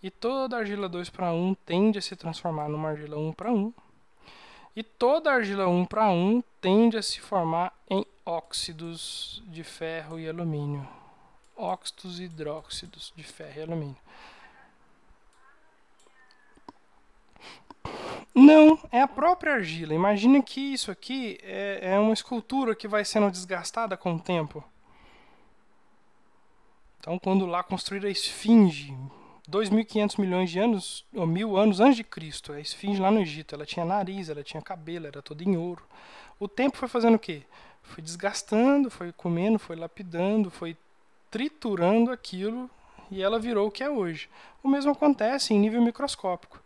e 0.03 0.11
toda 0.11 0.57
argila 0.57 0.87
2 0.87 1.09
para 1.09 1.33
1 1.33 1.55
tende 1.65 1.97
a 1.97 2.01
se 2.03 2.15
transformar 2.15 2.69
numa 2.69 2.89
argila 2.89 3.17
1 3.17 3.33
para 3.33 3.51
1 3.51 3.73
e 4.75 4.83
toda 4.83 5.33
argila 5.33 5.67
1 5.67 5.85
para 5.85 6.11
1 6.11 6.43
tende 6.61 6.97
a 6.97 7.01
se 7.01 7.19
formar 7.19 7.73
em 7.89 8.05
óxidos 8.23 9.41
de 9.47 9.63
ferro 9.63 10.19
e 10.19 10.29
alumínio. 10.29 10.87
Óxidos 11.57 12.19
e 12.19 12.25
hidróxidos 12.25 13.11
de 13.15 13.23
ferro 13.23 13.59
e 13.59 13.63
alumínio. 13.63 13.97
Não, 18.33 18.79
é 18.91 19.01
a 19.01 19.07
própria 19.07 19.53
argila. 19.53 19.93
Imagina 19.93 20.41
que 20.41 20.59
isso 20.59 20.89
aqui 20.89 21.37
é, 21.43 21.93
é 21.93 21.99
uma 21.99 22.13
escultura 22.13 22.75
que 22.75 22.87
vai 22.87 23.05
sendo 23.05 23.29
desgastada 23.29 23.95
com 23.95 24.15
o 24.15 24.19
tempo. 24.19 24.63
Então, 26.99 27.19
quando 27.19 27.45
lá 27.45 27.61
construíram 27.61 28.07
a 28.07 28.11
esfinge, 28.11 28.97
2.500 29.49 30.19
milhões 30.19 30.49
de 30.49 30.57
anos, 30.57 31.05
ou 31.13 31.27
mil 31.27 31.57
anos 31.57 31.79
antes 31.79 31.97
de 31.97 32.03
Cristo, 32.03 32.53
a 32.53 32.61
esfinge 32.61 33.01
lá 33.01 33.11
no 33.11 33.19
Egito, 33.19 33.53
ela 33.53 33.65
tinha 33.65 33.85
nariz, 33.85 34.29
ela 34.29 34.41
tinha 34.41 34.61
cabelo, 34.61 35.07
era 35.07 35.21
toda 35.21 35.43
em 35.43 35.57
ouro. 35.57 35.83
O 36.39 36.47
tempo 36.47 36.77
foi 36.77 36.87
fazendo 36.87 37.15
o 37.15 37.19
quê? 37.19 37.43
Foi 37.83 38.01
desgastando, 38.01 38.89
foi 38.89 39.11
comendo, 39.11 39.59
foi 39.59 39.75
lapidando, 39.75 40.49
foi 40.49 40.77
triturando 41.29 42.11
aquilo 42.11 42.69
e 43.11 43.21
ela 43.21 43.37
virou 43.37 43.67
o 43.67 43.71
que 43.71 43.83
é 43.83 43.89
hoje. 43.89 44.29
O 44.63 44.69
mesmo 44.69 44.91
acontece 44.91 45.53
em 45.53 45.59
nível 45.59 45.81
microscópico. 45.81 46.63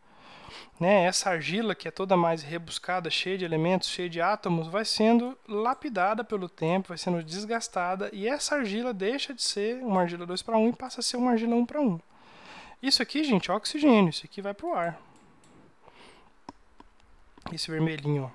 Né? 0.80 1.06
Essa 1.06 1.32
argila, 1.32 1.76
que 1.76 1.88
é 1.88 1.92
toda 1.92 2.16
mais 2.16 2.44
rebuscada, 2.44 3.10
cheia 3.10 3.38
de 3.38 3.46
elementos, 3.46 3.90
cheia 3.90 4.10
de 4.10 4.22
átomos, 4.22 4.68
vai 4.68 4.86
sendo 4.86 5.38
lapidada 5.48 6.24
pelo 6.24 6.48
tempo, 6.48 6.90
vai 6.90 6.98
sendo 6.98 7.24
desgastada, 7.24 8.10
e 8.14 8.28
essa 8.28 8.56
argila 8.56 8.94
deixa 8.94 9.34
de 9.34 9.42
ser 9.42 9.84
uma 9.84 10.02
argila 10.02 10.26
2 10.26 10.42
para 10.42 10.58
1 10.58 10.70
e 10.70 10.74
passa 10.74 11.00
a 11.00 11.04
ser 11.04 11.18
uma 11.18 11.32
argila 11.32 11.56
1 11.56 11.66
para 11.66 11.82
1. 11.82 12.00
Isso 12.82 13.02
aqui, 13.02 13.24
gente, 13.24 13.50
é 13.50 13.54
oxigênio. 13.54 14.10
Isso 14.10 14.26
aqui 14.26 14.42
vai 14.42 14.54
pro 14.54 14.74
ar. 14.74 15.00
Esse 17.52 17.72
vermelhinho. 17.72 18.32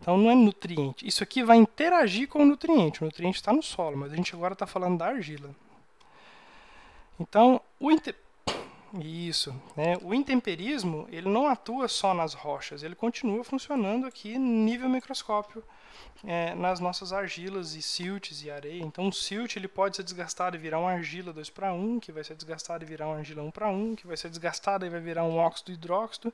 Então 0.00 0.16
não 0.16 0.30
é 0.30 0.34
nutriente. 0.34 1.06
Isso 1.06 1.22
aqui 1.22 1.42
vai 1.42 1.56
interagir 1.56 2.28
com 2.28 2.40
o 2.42 2.44
nutriente. 2.44 3.02
O 3.02 3.04
nutriente 3.04 3.36
está 3.36 3.52
no 3.52 3.62
solo, 3.62 3.96
mas 3.96 4.12
a 4.12 4.16
gente 4.16 4.34
agora 4.34 4.52
está 4.52 4.66
falando 4.66 4.98
da 4.98 5.06
argila. 5.06 5.50
Então, 7.18 7.60
o 7.80 7.90
inter... 7.90 8.14
isso, 9.00 9.54
né? 9.76 9.96
O 10.02 10.14
intemperismo 10.14 11.06
ele 11.10 11.28
não 11.28 11.48
atua 11.48 11.88
só 11.88 12.14
nas 12.14 12.34
rochas, 12.34 12.82
ele 12.82 12.94
continua 12.94 13.42
funcionando 13.44 14.06
aqui 14.06 14.38
nível 14.38 14.88
microscópio 14.88 15.62
é, 16.24 16.54
nas 16.54 16.80
nossas 16.80 17.12
argilas 17.12 17.74
e 17.74 17.82
siltes 17.82 18.42
e 18.42 18.50
areia. 18.50 18.82
Então, 18.82 19.08
o 19.08 19.12
silt 19.12 19.56
ele 19.56 19.68
pode 19.68 19.96
ser 19.96 20.02
desgastado 20.02 20.56
e 20.56 20.58
virar 20.58 20.78
uma 20.78 20.92
argila 20.92 21.32
2 21.32 21.50
para 21.50 21.72
1, 21.72 22.00
que 22.00 22.12
vai 22.12 22.24
ser 22.24 22.34
desgastado 22.34 22.84
e 22.84 22.86
virar 22.86 23.06
uma 23.06 23.16
argila 23.16 23.42
1 23.42 23.50
para 23.50 23.68
1, 23.68 23.96
que 23.96 24.06
vai 24.06 24.16
ser 24.16 24.28
desgastado 24.28 24.86
e 24.86 24.90
vai 24.90 25.00
virar 25.00 25.24
um 25.24 25.36
óxido 25.36 25.72
hidróxido, 25.72 26.32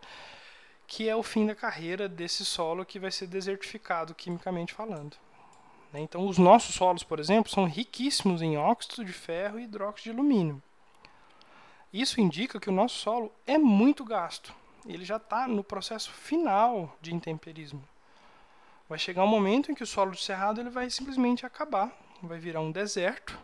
que 0.87 1.09
é 1.09 1.17
o 1.17 1.23
fim 1.23 1.47
da 1.47 1.55
carreira 1.55 2.09
desse 2.09 2.45
solo 2.45 2.85
que 2.85 2.99
vai 2.99 3.11
ser 3.11 3.27
desertificado 3.27 4.15
quimicamente 4.15 4.75
falando. 4.75 5.17
Né? 5.93 6.01
Então, 6.01 6.27
os 6.27 6.39
nossos 6.39 6.75
solos, 6.75 7.03
por 7.03 7.19
exemplo, 7.19 7.51
são 7.51 7.65
riquíssimos 7.67 8.43
em 8.43 8.57
óxido 8.57 9.05
de 9.05 9.13
ferro 9.13 9.59
e 9.59 9.65
hidróxido 9.65 10.05
de 10.05 10.11
alumínio. 10.11 10.63
Isso 11.93 12.21
indica 12.21 12.59
que 12.59 12.71
o 12.71 12.73
nosso 12.73 12.97
solo 12.97 13.31
é 13.47 13.59
muito 13.59 14.05
gasto. 14.05 14.55
Ele 14.87 15.05
já 15.05 15.17
está 15.17 15.47
no 15.47 15.63
processo 15.63 16.11
final 16.11 16.97
de 17.01 17.15
intemperismo. 17.15 17.87
Vai 18.89 18.99
chegar 18.99 19.25
um 19.25 19.29
momento 19.29 19.71
em 19.71 19.75
que 19.75 19.83
o 19.83 19.87
solo 19.87 20.13
de 20.13 20.23
cerrado 20.23 20.61
ele 20.61 20.71
vai 20.71 20.89
simplesmente 20.91 21.45
acabar, 21.45 21.93
vai 22.23 22.39
virar 22.39 22.61
um 22.61 22.73
deserto. 22.73 23.39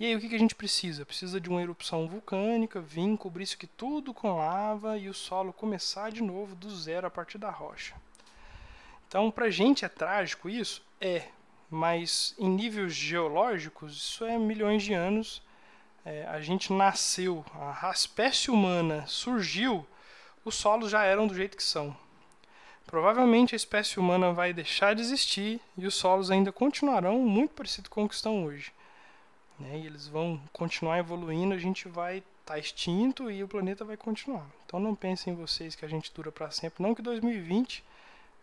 E 0.00 0.06
aí 0.06 0.16
o 0.16 0.20
que 0.20 0.34
a 0.34 0.38
gente 0.38 0.54
precisa? 0.54 1.06
Precisa 1.06 1.40
de 1.40 1.48
uma 1.48 1.62
erupção 1.62 2.08
vulcânica, 2.08 2.80
vir 2.80 3.16
cobrir 3.16 3.44
isso 3.44 3.56
aqui 3.56 3.66
tudo 3.66 4.12
com 4.12 4.36
lava 4.36 4.98
e 4.98 5.08
o 5.08 5.14
solo 5.14 5.52
começar 5.52 6.10
de 6.10 6.22
novo 6.22 6.56
do 6.56 6.74
zero 6.74 7.06
a 7.06 7.10
partir 7.10 7.38
da 7.38 7.50
rocha. 7.50 7.94
Então, 9.06 9.30
para 9.30 9.46
a 9.46 9.50
gente 9.50 9.84
é 9.84 9.88
trágico 9.88 10.48
isso? 10.48 10.82
É, 11.00 11.28
mas 11.70 12.34
em 12.38 12.48
níveis 12.48 12.94
geológicos, 12.94 13.92
isso 13.92 14.24
é 14.24 14.38
milhões 14.38 14.82
de 14.82 14.94
anos. 14.94 15.42
É, 16.04 16.26
a 16.26 16.40
gente 16.40 16.72
nasceu, 16.72 17.44
a 17.54 17.90
espécie 17.90 18.50
humana 18.50 19.04
surgiu, 19.06 19.86
os 20.44 20.56
solos 20.56 20.90
já 20.90 21.04
eram 21.04 21.26
do 21.26 21.34
jeito 21.34 21.56
que 21.56 21.62
são. 21.62 21.96
Provavelmente 22.86 23.54
a 23.54 23.56
espécie 23.56 24.00
humana 24.00 24.32
vai 24.32 24.52
deixar 24.52 24.94
de 24.94 25.00
existir 25.00 25.60
e 25.78 25.86
os 25.86 25.94
solos 25.94 26.30
ainda 26.30 26.50
continuarão 26.52 27.20
muito 27.20 27.54
parecidos 27.54 27.88
com 27.88 28.04
o 28.04 28.08
que 28.08 28.14
estão 28.14 28.44
hoje. 28.44 28.72
Né? 29.58 29.78
E 29.78 29.86
eles 29.86 30.08
vão 30.08 30.40
continuar 30.52 30.98
evoluindo, 30.98 31.54
a 31.54 31.58
gente 31.58 31.88
vai 31.88 32.18
estar 32.18 32.54
tá 32.54 32.58
extinto 32.58 33.30
e 33.30 33.42
o 33.42 33.48
planeta 33.48 33.84
vai 33.84 33.96
continuar. 33.96 34.46
Então 34.66 34.80
não 34.80 34.94
pensem 34.94 35.32
em 35.32 35.36
vocês 35.36 35.74
que 35.74 35.84
a 35.84 35.88
gente 35.88 36.12
dura 36.12 36.32
para 36.32 36.50
sempre, 36.50 36.82
não 36.82 36.94
que 36.94 37.00
2020 37.00 37.84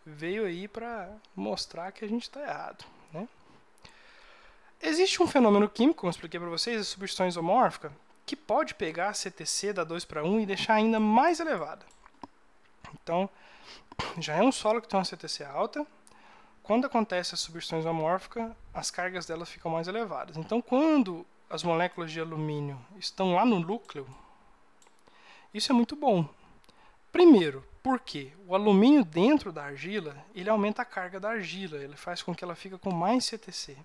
veio 0.04 0.46
aí 0.46 0.66
para 0.66 1.10
mostrar 1.36 1.92
que 1.92 2.04
a 2.04 2.08
gente 2.08 2.22
está 2.22 2.40
errado. 2.40 2.84
Né? 3.12 3.28
Existe 4.82 5.22
um 5.22 5.26
fenômeno 5.26 5.68
químico, 5.68 6.00
como 6.00 6.08
eu 6.08 6.12
expliquei 6.12 6.40
para 6.40 6.48
vocês, 6.48 6.80
a 6.80 6.84
substituição 6.84 7.28
isomórfica, 7.28 7.92
que 8.24 8.34
pode 8.34 8.74
pegar 8.74 9.10
a 9.10 9.14
CTC 9.14 9.74
da 9.74 9.84
2 9.84 10.06
para 10.06 10.24
1 10.24 10.40
e 10.40 10.46
deixar 10.46 10.74
ainda 10.74 10.98
mais 10.98 11.38
elevada. 11.38 11.84
Então, 12.94 13.28
já 14.18 14.36
é 14.36 14.42
um 14.42 14.50
solo 14.50 14.80
que 14.80 14.88
tem 14.88 14.98
uma 14.98 15.04
CTC 15.04 15.44
alta. 15.44 15.86
Quando 16.62 16.86
acontece 16.86 17.34
a 17.34 17.36
substituição 17.36 17.78
isomórfica, 17.78 18.56
as 18.72 18.90
cargas 18.90 19.26
dela 19.26 19.44
ficam 19.44 19.70
mais 19.70 19.86
elevadas. 19.86 20.38
Então, 20.38 20.62
quando 20.62 21.26
as 21.50 21.62
moléculas 21.62 22.10
de 22.10 22.20
alumínio 22.20 22.80
estão 22.98 23.34
lá 23.34 23.44
no 23.44 23.60
núcleo, 23.60 24.06
isso 25.52 25.72
é 25.72 25.74
muito 25.74 25.94
bom. 25.94 26.26
Primeiro, 27.12 27.62
porque 27.82 28.32
o 28.46 28.54
alumínio 28.54 29.04
dentro 29.04 29.52
da 29.52 29.64
argila, 29.64 30.16
ele 30.34 30.48
aumenta 30.48 30.80
a 30.80 30.86
carga 30.86 31.20
da 31.20 31.30
argila, 31.30 31.76
ele 31.76 31.96
faz 31.96 32.22
com 32.22 32.34
que 32.34 32.44
ela 32.44 32.54
fique 32.54 32.78
com 32.78 32.92
mais 32.92 33.26
CTC. 33.26 33.76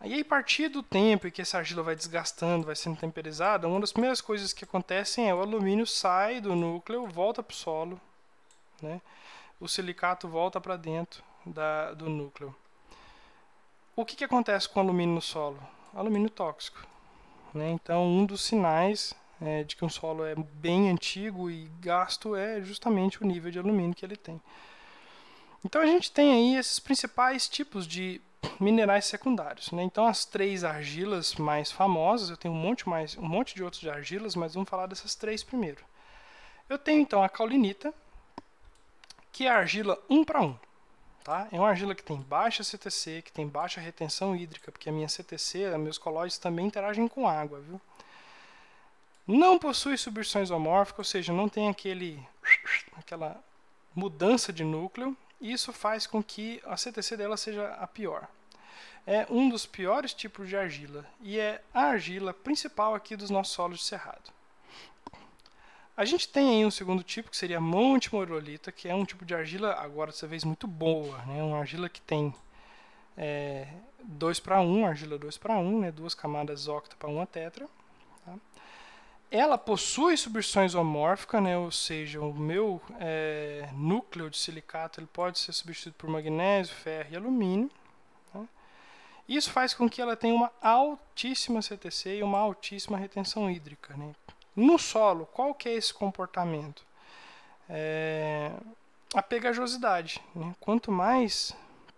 Aí, 0.00 0.18
a 0.18 0.24
partir 0.24 0.68
do 0.68 0.82
tempo 0.82 1.26
em 1.28 1.30
que 1.30 1.42
essa 1.42 1.58
argila 1.58 1.82
vai 1.82 1.94
desgastando, 1.94 2.64
vai 2.64 2.74
sendo 2.74 2.96
temperizada, 2.96 3.68
uma 3.68 3.80
das 3.80 3.92
primeiras 3.92 4.22
coisas 4.22 4.50
que 4.50 4.64
acontecem 4.64 5.28
é 5.28 5.34
o 5.34 5.42
alumínio 5.42 5.86
sai 5.86 6.40
do 6.40 6.56
núcleo, 6.56 7.06
volta 7.06 7.42
para 7.42 7.52
o 7.52 7.56
solo, 7.56 8.00
né? 8.80 8.98
o 9.60 9.68
silicato 9.68 10.26
volta 10.26 10.58
para 10.58 10.76
dentro 10.76 11.22
da, 11.44 11.92
do 11.92 12.08
núcleo. 12.08 12.56
O 13.94 14.06
que, 14.06 14.16
que 14.16 14.24
acontece 14.24 14.66
com 14.66 14.80
o 14.80 14.82
alumínio 14.82 15.16
no 15.16 15.20
solo? 15.20 15.60
Alumínio 15.94 16.30
tóxico. 16.30 16.86
Né? 17.52 17.70
Então, 17.70 18.06
um 18.06 18.24
dos 18.24 18.40
sinais 18.40 19.12
é, 19.38 19.64
de 19.64 19.76
que 19.76 19.84
um 19.84 19.88
solo 19.90 20.24
é 20.24 20.34
bem 20.34 20.88
antigo 20.88 21.50
e 21.50 21.70
gasto 21.78 22.34
é 22.34 22.62
justamente 22.62 23.22
o 23.22 23.26
nível 23.26 23.50
de 23.50 23.58
alumínio 23.58 23.94
que 23.94 24.06
ele 24.06 24.16
tem. 24.16 24.40
Então, 25.62 25.82
a 25.82 25.86
gente 25.86 26.10
tem 26.10 26.32
aí 26.32 26.56
esses 26.56 26.78
principais 26.78 27.46
tipos 27.46 27.86
de 27.86 28.18
minerais 28.58 29.06
secundários. 29.06 29.70
Né? 29.70 29.82
Então, 29.82 30.06
as 30.06 30.24
três 30.24 30.64
argilas 30.64 31.34
mais 31.34 31.70
famosas, 31.70 32.30
eu 32.30 32.36
tenho 32.36 32.54
um 32.54 32.56
monte, 32.56 32.88
mais, 32.88 33.16
um 33.16 33.26
monte 33.26 33.54
de 33.54 33.62
outros 33.62 33.80
de 33.80 33.90
argilas, 33.90 34.34
mas 34.34 34.54
vamos 34.54 34.68
falar 34.68 34.86
dessas 34.86 35.14
três 35.14 35.42
primeiro. 35.42 35.84
Eu 36.68 36.78
tenho 36.78 37.00
então 37.00 37.22
a 37.22 37.28
caulinita, 37.28 37.92
que 39.32 39.46
é 39.46 39.50
a 39.50 39.56
argila 39.56 39.98
1 40.08 40.24
para 40.24 40.40
1. 40.40 40.56
Tá? 41.24 41.48
É 41.52 41.58
uma 41.58 41.68
argila 41.68 41.94
que 41.94 42.02
tem 42.02 42.16
baixa 42.16 42.64
CTC, 42.64 43.22
que 43.22 43.32
tem 43.32 43.46
baixa 43.46 43.80
retenção 43.80 44.34
hídrica, 44.34 44.72
porque 44.72 44.88
a 44.88 44.92
minha 44.92 45.08
CTC, 45.08 45.76
meus 45.78 45.98
colóides 45.98 46.38
também 46.38 46.66
interagem 46.66 47.06
com 47.08 47.28
água. 47.28 47.60
Viu? 47.60 47.80
Não 49.26 49.58
possui 49.58 49.96
subversões 49.96 50.50
homórficas, 50.50 50.98
ou 50.98 51.04
seja, 51.04 51.32
não 51.32 51.48
tem 51.48 51.68
aquele, 51.68 52.20
aquela 52.96 53.42
mudança 53.94 54.52
de 54.52 54.64
núcleo. 54.64 55.16
Isso 55.40 55.72
faz 55.72 56.06
com 56.06 56.22
que 56.22 56.60
a 56.66 56.76
CTC 56.76 57.16
dela 57.16 57.36
seja 57.36 57.68
a 57.74 57.86
pior. 57.86 58.28
É 59.06 59.26
um 59.30 59.48
dos 59.48 59.64
piores 59.64 60.12
tipos 60.12 60.48
de 60.48 60.56
argila 60.56 61.06
e 61.20 61.38
é 61.38 61.62
a 61.72 61.84
argila 61.84 62.34
principal 62.34 62.94
aqui 62.94 63.16
dos 63.16 63.30
nossos 63.30 63.54
solos 63.54 63.78
de 63.78 63.84
cerrado. 63.84 64.30
A 65.96 66.04
gente 66.04 66.28
tem 66.28 66.48
aí 66.50 66.64
um 66.64 66.70
segundo 66.70 67.02
tipo, 67.02 67.30
que 67.30 67.36
seria 67.36 67.60
Monte 67.60 68.14
Morolita, 68.14 68.72
que 68.72 68.88
é 68.88 68.94
um 68.94 69.04
tipo 69.04 69.24
de 69.24 69.34
argila, 69.34 69.74
agora 69.74 70.10
dessa 70.10 70.26
vez, 70.26 70.44
muito 70.44 70.66
boa. 70.66 71.18
Né? 71.26 71.42
Uma 71.42 71.58
argila 71.58 71.88
que 71.88 72.00
tem 72.00 72.34
2 74.04 74.40
para 74.40 74.60
1, 74.60 74.86
argila 74.86 75.18
2 75.18 75.36
para 75.38 75.58
1, 75.58 75.80
né? 75.80 75.92
duas 75.92 76.14
camadas 76.14 76.68
octa 76.68 76.96
para 76.96 77.08
uma 77.08 77.26
tetra. 77.26 77.68
Ela 79.30 79.56
possui 79.56 80.16
subversões 80.16 80.74
homórficas, 80.74 81.40
né? 81.40 81.56
ou 81.56 81.70
seja, 81.70 82.20
o 82.20 82.34
meu 82.34 82.82
é, 82.98 83.68
núcleo 83.74 84.28
de 84.28 84.36
silicato 84.36 84.98
ele 84.98 85.06
pode 85.06 85.38
ser 85.38 85.52
substituído 85.52 85.96
por 85.96 86.10
magnésio, 86.10 86.74
ferro 86.74 87.08
e 87.12 87.16
alumínio. 87.16 87.70
Tá? 88.32 88.40
Isso 89.28 89.52
faz 89.52 89.72
com 89.72 89.88
que 89.88 90.02
ela 90.02 90.16
tenha 90.16 90.34
uma 90.34 90.50
altíssima 90.60 91.62
CTC 91.62 92.16
e 92.16 92.22
uma 92.24 92.38
altíssima 92.38 92.98
retenção 92.98 93.48
hídrica. 93.48 93.96
Né? 93.96 94.12
No 94.56 94.78
solo, 94.78 95.26
qual 95.26 95.54
que 95.54 95.68
é 95.68 95.74
esse 95.74 95.94
comportamento? 95.94 96.84
É 97.68 98.50
a 99.14 99.22
pegajosidade. 99.22 100.20
Né? 100.34 100.54
Quanto 100.60 100.90
mais 100.90 101.54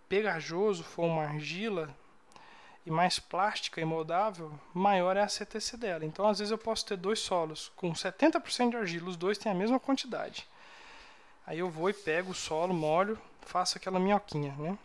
pegajoso 0.09 0.85
for 0.85 1.05
uma 1.05 1.25
argila 1.25 1.95
e 2.85 2.91
mais 2.91 3.19
plástica 3.19 3.81
e 3.81 3.85
moldável, 3.85 4.53
maior 4.75 5.17
é 5.17 5.23
a 5.23 5.29
CTC 5.29 5.77
dela. 5.77 6.05
Então, 6.05 6.27
às 6.27 6.39
vezes 6.39 6.51
eu 6.51 6.59
posso 6.59 6.85
ter 6.85 6.97
dois 6.97 7.21
solos 7.21 7.71
com 7.77 7.93
70% 7.93 8.71
de 8.71 8.77
argila, 8.77 9.09
os 9.09 9.17
dois 9.17 9.39
têm 9.39 9.53
a 9.53 9.55
mesma 9.55 9.79
quantidade. 9.79 10.49
Aí 11.47 11.59
eu 11.59 11.71
vou 11.71 11.91
e 11.91 11.93
pego 11.93 12.31
o 12.33 12.35
solo, 12.35 12.75
molho, 12.75 13.19
faço 13.43 13.79
aquela 13.79 13.99
minhoquinha, 13.99 14.55
né? 14.59 14.79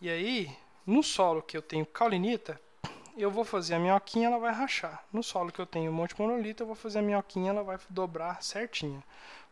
E 0.00 0.08
aí, 0.08 0.56
no 0.86 1.02
solo 1.02 1.42
que 1.42 1.56
eu 1.56 1.62
tenho 1.62 1.84
caulinita, 1.84 2.60
eu 3.16 3.30
vou 3.30 3.44
fazer 3.44 3.74
a 3.74 3.78
minhoquinha, 3.80 4.28
ela 4.28 4.38
vai 4.38 4.52
rachar. 4.52 5.04
No 5.12 5.24
solo 5.24 5.50
que 5.50 5.60
eu 5.60 5.66
tenho 5.66 5.92
monte 5.92 6.18
monolito, 6.20 6.62
eu 6.62 6.66
vou 6.66 6.76
fazer 6.76 7.00
a 7.00 7.02
minhoquinha, 7.02 7.50
ela 7.50 7.64
vai 7.64 7.78
dobrar 7.90 8.40
certinha. 8.42 9.02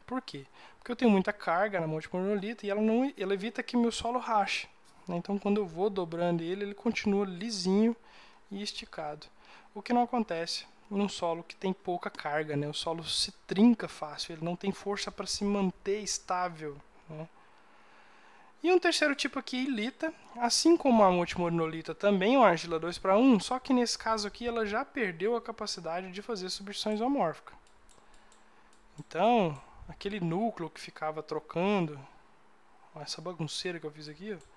Por 0.06 0.22
quê? 0.22 0.46
Porque 0.78 0.92
eu 0.92 0.96
tenho 0.96 1.10
muita 1.10 1.32
carga 1.32 1.80
na 1.80 1.86
monte 1.86 2.08
monolito 2.12 2.64
e 2.64 2.70
ela 2.70 2.80
não 2.80 3.12
ela 3.18 3.34
evita 3.34 3.62
que 3.62 3.76
meu 3.76 3.90
solo 3.90 4.20
rache. 4.20 4.68
Né? 5.06 5.16
Então, 5.16 5.38
quando 5.38 5.58
eu 5.58 5.66
vou 5.66 5.88
dobrando 5.88 6.42
ele, 6.42 6.64
ele 6.64 6.74
continua 6.74 7.24
lisinho 7.24 7.96
e 8.50 8.62
esticado. 8.62 9.26
O 9.74 9.82
que 9.82 9.92
não 9.92 10.02
acontece 10.02 10.66
num 10.90 11.08
solo 11.08 11.42
que 11.42 11.56
tem 11.56 11.72
pouca 11.72 12.08
carga, 12.10 12.56
né? 12.56 12.68
O 12.68 12.74
solo 12.74 13.04
se 13.04 13.32
trinca 13.46 13.88
fácil, 13.88 14.34
ele 14.34 14.44
não 14.44 14.56
tem 14.56 14.72
força 14.72 15.10
para 15.10 15.26
se 15.26 15.44
manter 15.44 16.00
estável, 16.00 16.76
né? 17.08 17.28
E 18.62 18.72
um 18.72 18.78
terceiro 18.78 19.14
tipo 19.14 19.38
aqui, 19.38 19.58
ilita, 19.58 20.12
assim 20.38 20.76
como 20.76 21.04
a 21.04 21.10
multimonolita 21.10 21.94
também 21.94 22.34
é 22.34 22.38
uma 22.38 22.48
argila 22.48 22.80
2 22.80 22.98
para 22.98 23.16
1, 23.16 23.38
só 23.38 23.58
que 23.58 23.72
nesse 23.72 23.96
caso 23.96 24.26
aqui 24.26 24.46
ela 24.46 24.66
já 24.66 24.84
perdeu 24.84 25.36
a 25.36 25.40
capacidade 25.40 26.10
de 26.10 26.22
fazer 26.22 26.48
substituições 26.50 27.00
homórficas. 27.00 27.54
Então, 28.98 29.60
aquele 29.88 30.18
núcleo 30.18 30.70
que 30.70 30.80
ficava 30.80 31.22
trocando, 31.22 32.00
essa 32.96 33.20
bagunceira 33.20 33.78
que 33.78 33.86
eu 33.86 33.90
fiz 33.90 34.08
aqui, 34.08 34.34
ó, 34.34 34.55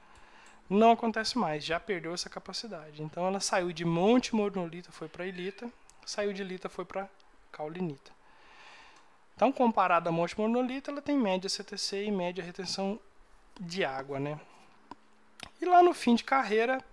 não 0.70 0.92
acontece 0.92 1.38
mais, 1.38 1.66
já 1.66 1.80
perdeu 1.80 2.14
essa 2.14 2.30
capacidade. 2.30 3.02
Então 3.02 3.26
ela 3.26 3.40
saiu 3.40 3.74
de 3.74 3.84
monte 3.84 4.36
monolita, 4.36 4.92
foi 4.92 5.08
para 5.08 5.26
ilita, 5.26 5.70
saiu 6.06 6.32
de 6.32 6.42
ilita, 6.42 6.70
foi 6.70 6.86
para 6.86 7.10
caulinita. 7.52 8.12
Então, 9.36 9.54
comparada 9.54 10.10
a 10.10 10.12
monte 10.12 10.38
monolita, 10.38 10.92
ela 10.92 11.02
tem 11.02 11.18
média 11.18 11.50
CTC 11.50 12.04
e 12.04 12.12
média 12.12 12.44
retenção 12.44 13.00
de 13.58 13.86
água, 13.86 14.20
né? 14.20 14.38
E 15.62 15.66
lá 15.66 15.82
no 15.82 15.94
fim 15.94 16.14
de 16.14 16.26
carreira 16.26 16.84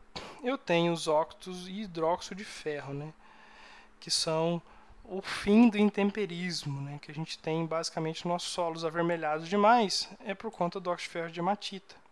eu 0.45 0.57
tenho 0.57 0.93
os 0.93 1.09
óxidos 1.09 1.67
e 1.67 1.81
hidróxido 1.81 2.37
de 2.37 2.45
ferro, 2.45 2.95
né? 2.95 3.13
Que 3.99 4.13
são 4.13 4.63
o 5.05 5.21
fim 5.21 5.69
do 5.69 5.77
intemperismo, 5.77 6.81
né? 6.81 7.01
Que 7.03 7.11
a 7.11 7.15
gente 7.15 7.37
tem 7.37 7.67
basicamente 7.67 8.29
nossos 8.29 8.51
solos 8.51 8.85
avermelhados 8.85 9.49
demais 9.49 10.09
é 10.25 10.33
por 10.33 10.53
conta 10.53 10.79
do 10.79 10.89
óxido 10.89 11.09
de 11.09 11.13
ferro 11.13 11.33
de 11.33 11.41
hematita. 11.41 12.06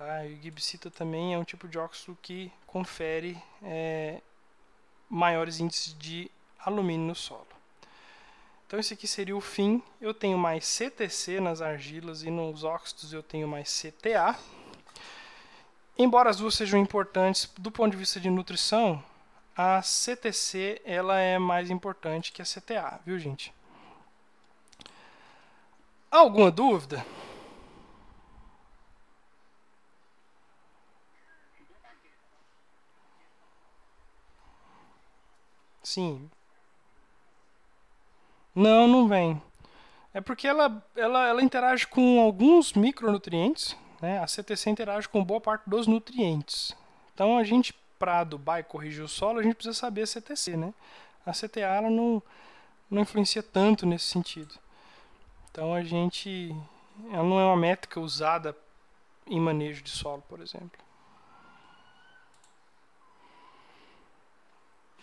Tá? 0.00 0.24
E 0.24 0.32
o 0.32 0.40
gibsita 0.40 0.90
também 0.90 1.34
é 1.34 1.38
um 1.38 1.44
tipo 1.44 1.68
de 1.68 1.78
óxido 1.78 2.16
que 2.22 2.50
confere 2.66 3.36
é, 3.62 4.22
maiores 5.10 5.60
índices 5.60 5.94
de 5.98 6.30
alumínio 6.58 7.08
no 7.08 7.14
solo. 7.14 7.46
Então 8.66 8.80
esse 8.80 8.94
aqui 8.94 9.06
seria 9.06 9.36
o 9.36 9.42
fim. 9.42 9.82
Eu 10.00 10.14
tenho 10.14 10.38
mais 10.38 10.64
CTC 10.64 11.38
nas 11.38 11.60
argilas 11.60 12.22
e 12.22 12.30
nos 12.30 12.64
óxidos 12.64 13.12
eu 13.12 13.22
tenho 13.22 13.46
mais 13.46 13.78
CTA. 13.78 14.38
Embora 15.98 16.30
as 16.30 16.38
duas 16.38 16.54
sejam 16.54 16.80
importantes 16.80 17.52
do 17.58 17.70
ponto 17.70 17.90
de 17.90 17.98
vista 17.98 18.18
de 18.18 18.30
nutrição, 18.30 19.04
a 19.54 19.82
CTC 19.82 20.80
ela 20.82 21.20
é 21.20 21.38
mais 21.38 21.68
importante 21.68 22.32
que 22.32 22.40
a 22.40 22.46
CTA, 22.46 23.00
viu 23.04 23.18
gente? 23.18 23.52
Alguma 26.10 26.50
dúvida? 26.50 27.04
Sim, 35.90 36.30
não, 38.54 38.86
não 38.86 39.08
vem. 39.08 39.40
É 40.12 40.20
porque 40.20 40.46
ela, 40.46 40.84
ela, 40.96 41.28
ela 41.28 41.42
interage 41.42 41.86
com 41.86 42.20
alguns 42.20 42.72
micronutrientes, 42.72 43.76
né? 44.00 44.18
A 44.18 44.26
CTC 44.26 44.70
interage 44.70 45.08
com 45.08 45.24
boa 45.24 45.40
parte 45.40 45.68
dos 45.68 45.86
nutrientes. 45.86 46.76
Então 47.14 47.38
a 47.38 47.42
gente, 47.44 47.72
para 47.98 48.20
adubar 48.20 48.60
e 48.60 48.62
corrigir 48.64 49.02
o 49.02 49.08
solo, 49.08 49.38
a 49.38 49.42
gente 49.42 49.54
precisa 49.54 49.76
saber 49.76 50.02
a 50.02 50.06
CTC, 50.06 50.56
né? 50.56 50.74
A 51.24 51.32
CTA 51.32 51.60
ela 51.60 51.90
não, 51.90 52.22
não 52.90 53.02
influencia 53.02 53.42
tanto 53.42 53.86
nesse 53.86 54.04
sentido. 54.04 54.54
Então 55.50 55.74
a 55.74 55.82
gente. 55.82 56.54
Ela 57.12 57.24
não 57.24 57.40
é 57.40 57.44
uma 57.44 57.56
métrica 57.56 57.98
usada 57.98 58.56
em 59.26 59.40
manejo 59.40 59.82
de 59.82 59.90
solo, 59.90 60.22
por 60.28 60.40
exemplo. 60.40 60.78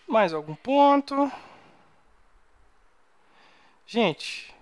Mais 0.07 0.33
algum 0.33 0.55
ponto? 0.55 1.31
Gente, 3.85 4.53